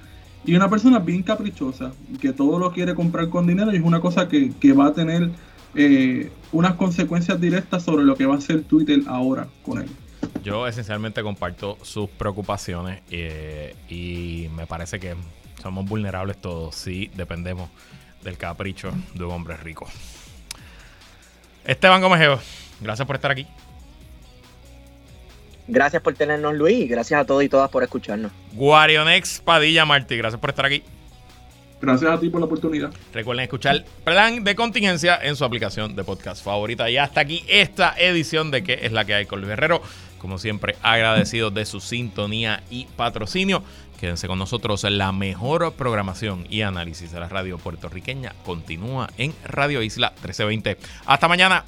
[0.45, 1.91] Y una persona bien caprichosa,
[2.21, 5.31] que todo lo quiere comprar con dinero y es una cosa que, va a tener
[5.73, 9.89] eh, unas consecuencias directas sobre lo que va a hacer Twitter ahora con él.
[10.43, 15.15] Yo esencialmente comparto sus preocupaciones eh, y me parece que
[15.61, 17.69] somos vulnerables todos si dependemos
[18.23, 19.87] del capricho de un hombre rico.
[21.63, 22.39] Esteban Gómez
[22.81, 23.47] gracias por estar aquí.
[25.67, 28.31] Gracias por tenernos, Luis, y gracias a todos y todas por escucharnos.
[28.53, 30.83] Guarionex Padilla Martí, gracias por estar aquí.
[31.81, 32.91] Gracias a ti por la oportunidad.
[33.13, 36.89] Recuerden escuchar Plan de Contingencia en su aplicación de podcast favorita.
[36.89, 39.81] Y hasta aquí esta edición de ¿Qué es la que hay con Luis Herrero?
[40.17, 43.61] Como siempre, agradecido de su sintonía y patrocinio.
[43.99, 44.83] Quédense con nosotros.
[44.83, 50.77] La mejor programación y análisis de la radio puertorriqueña continúa en Radio Isla 1320.
[51.05, 51.65] Hasta mañana.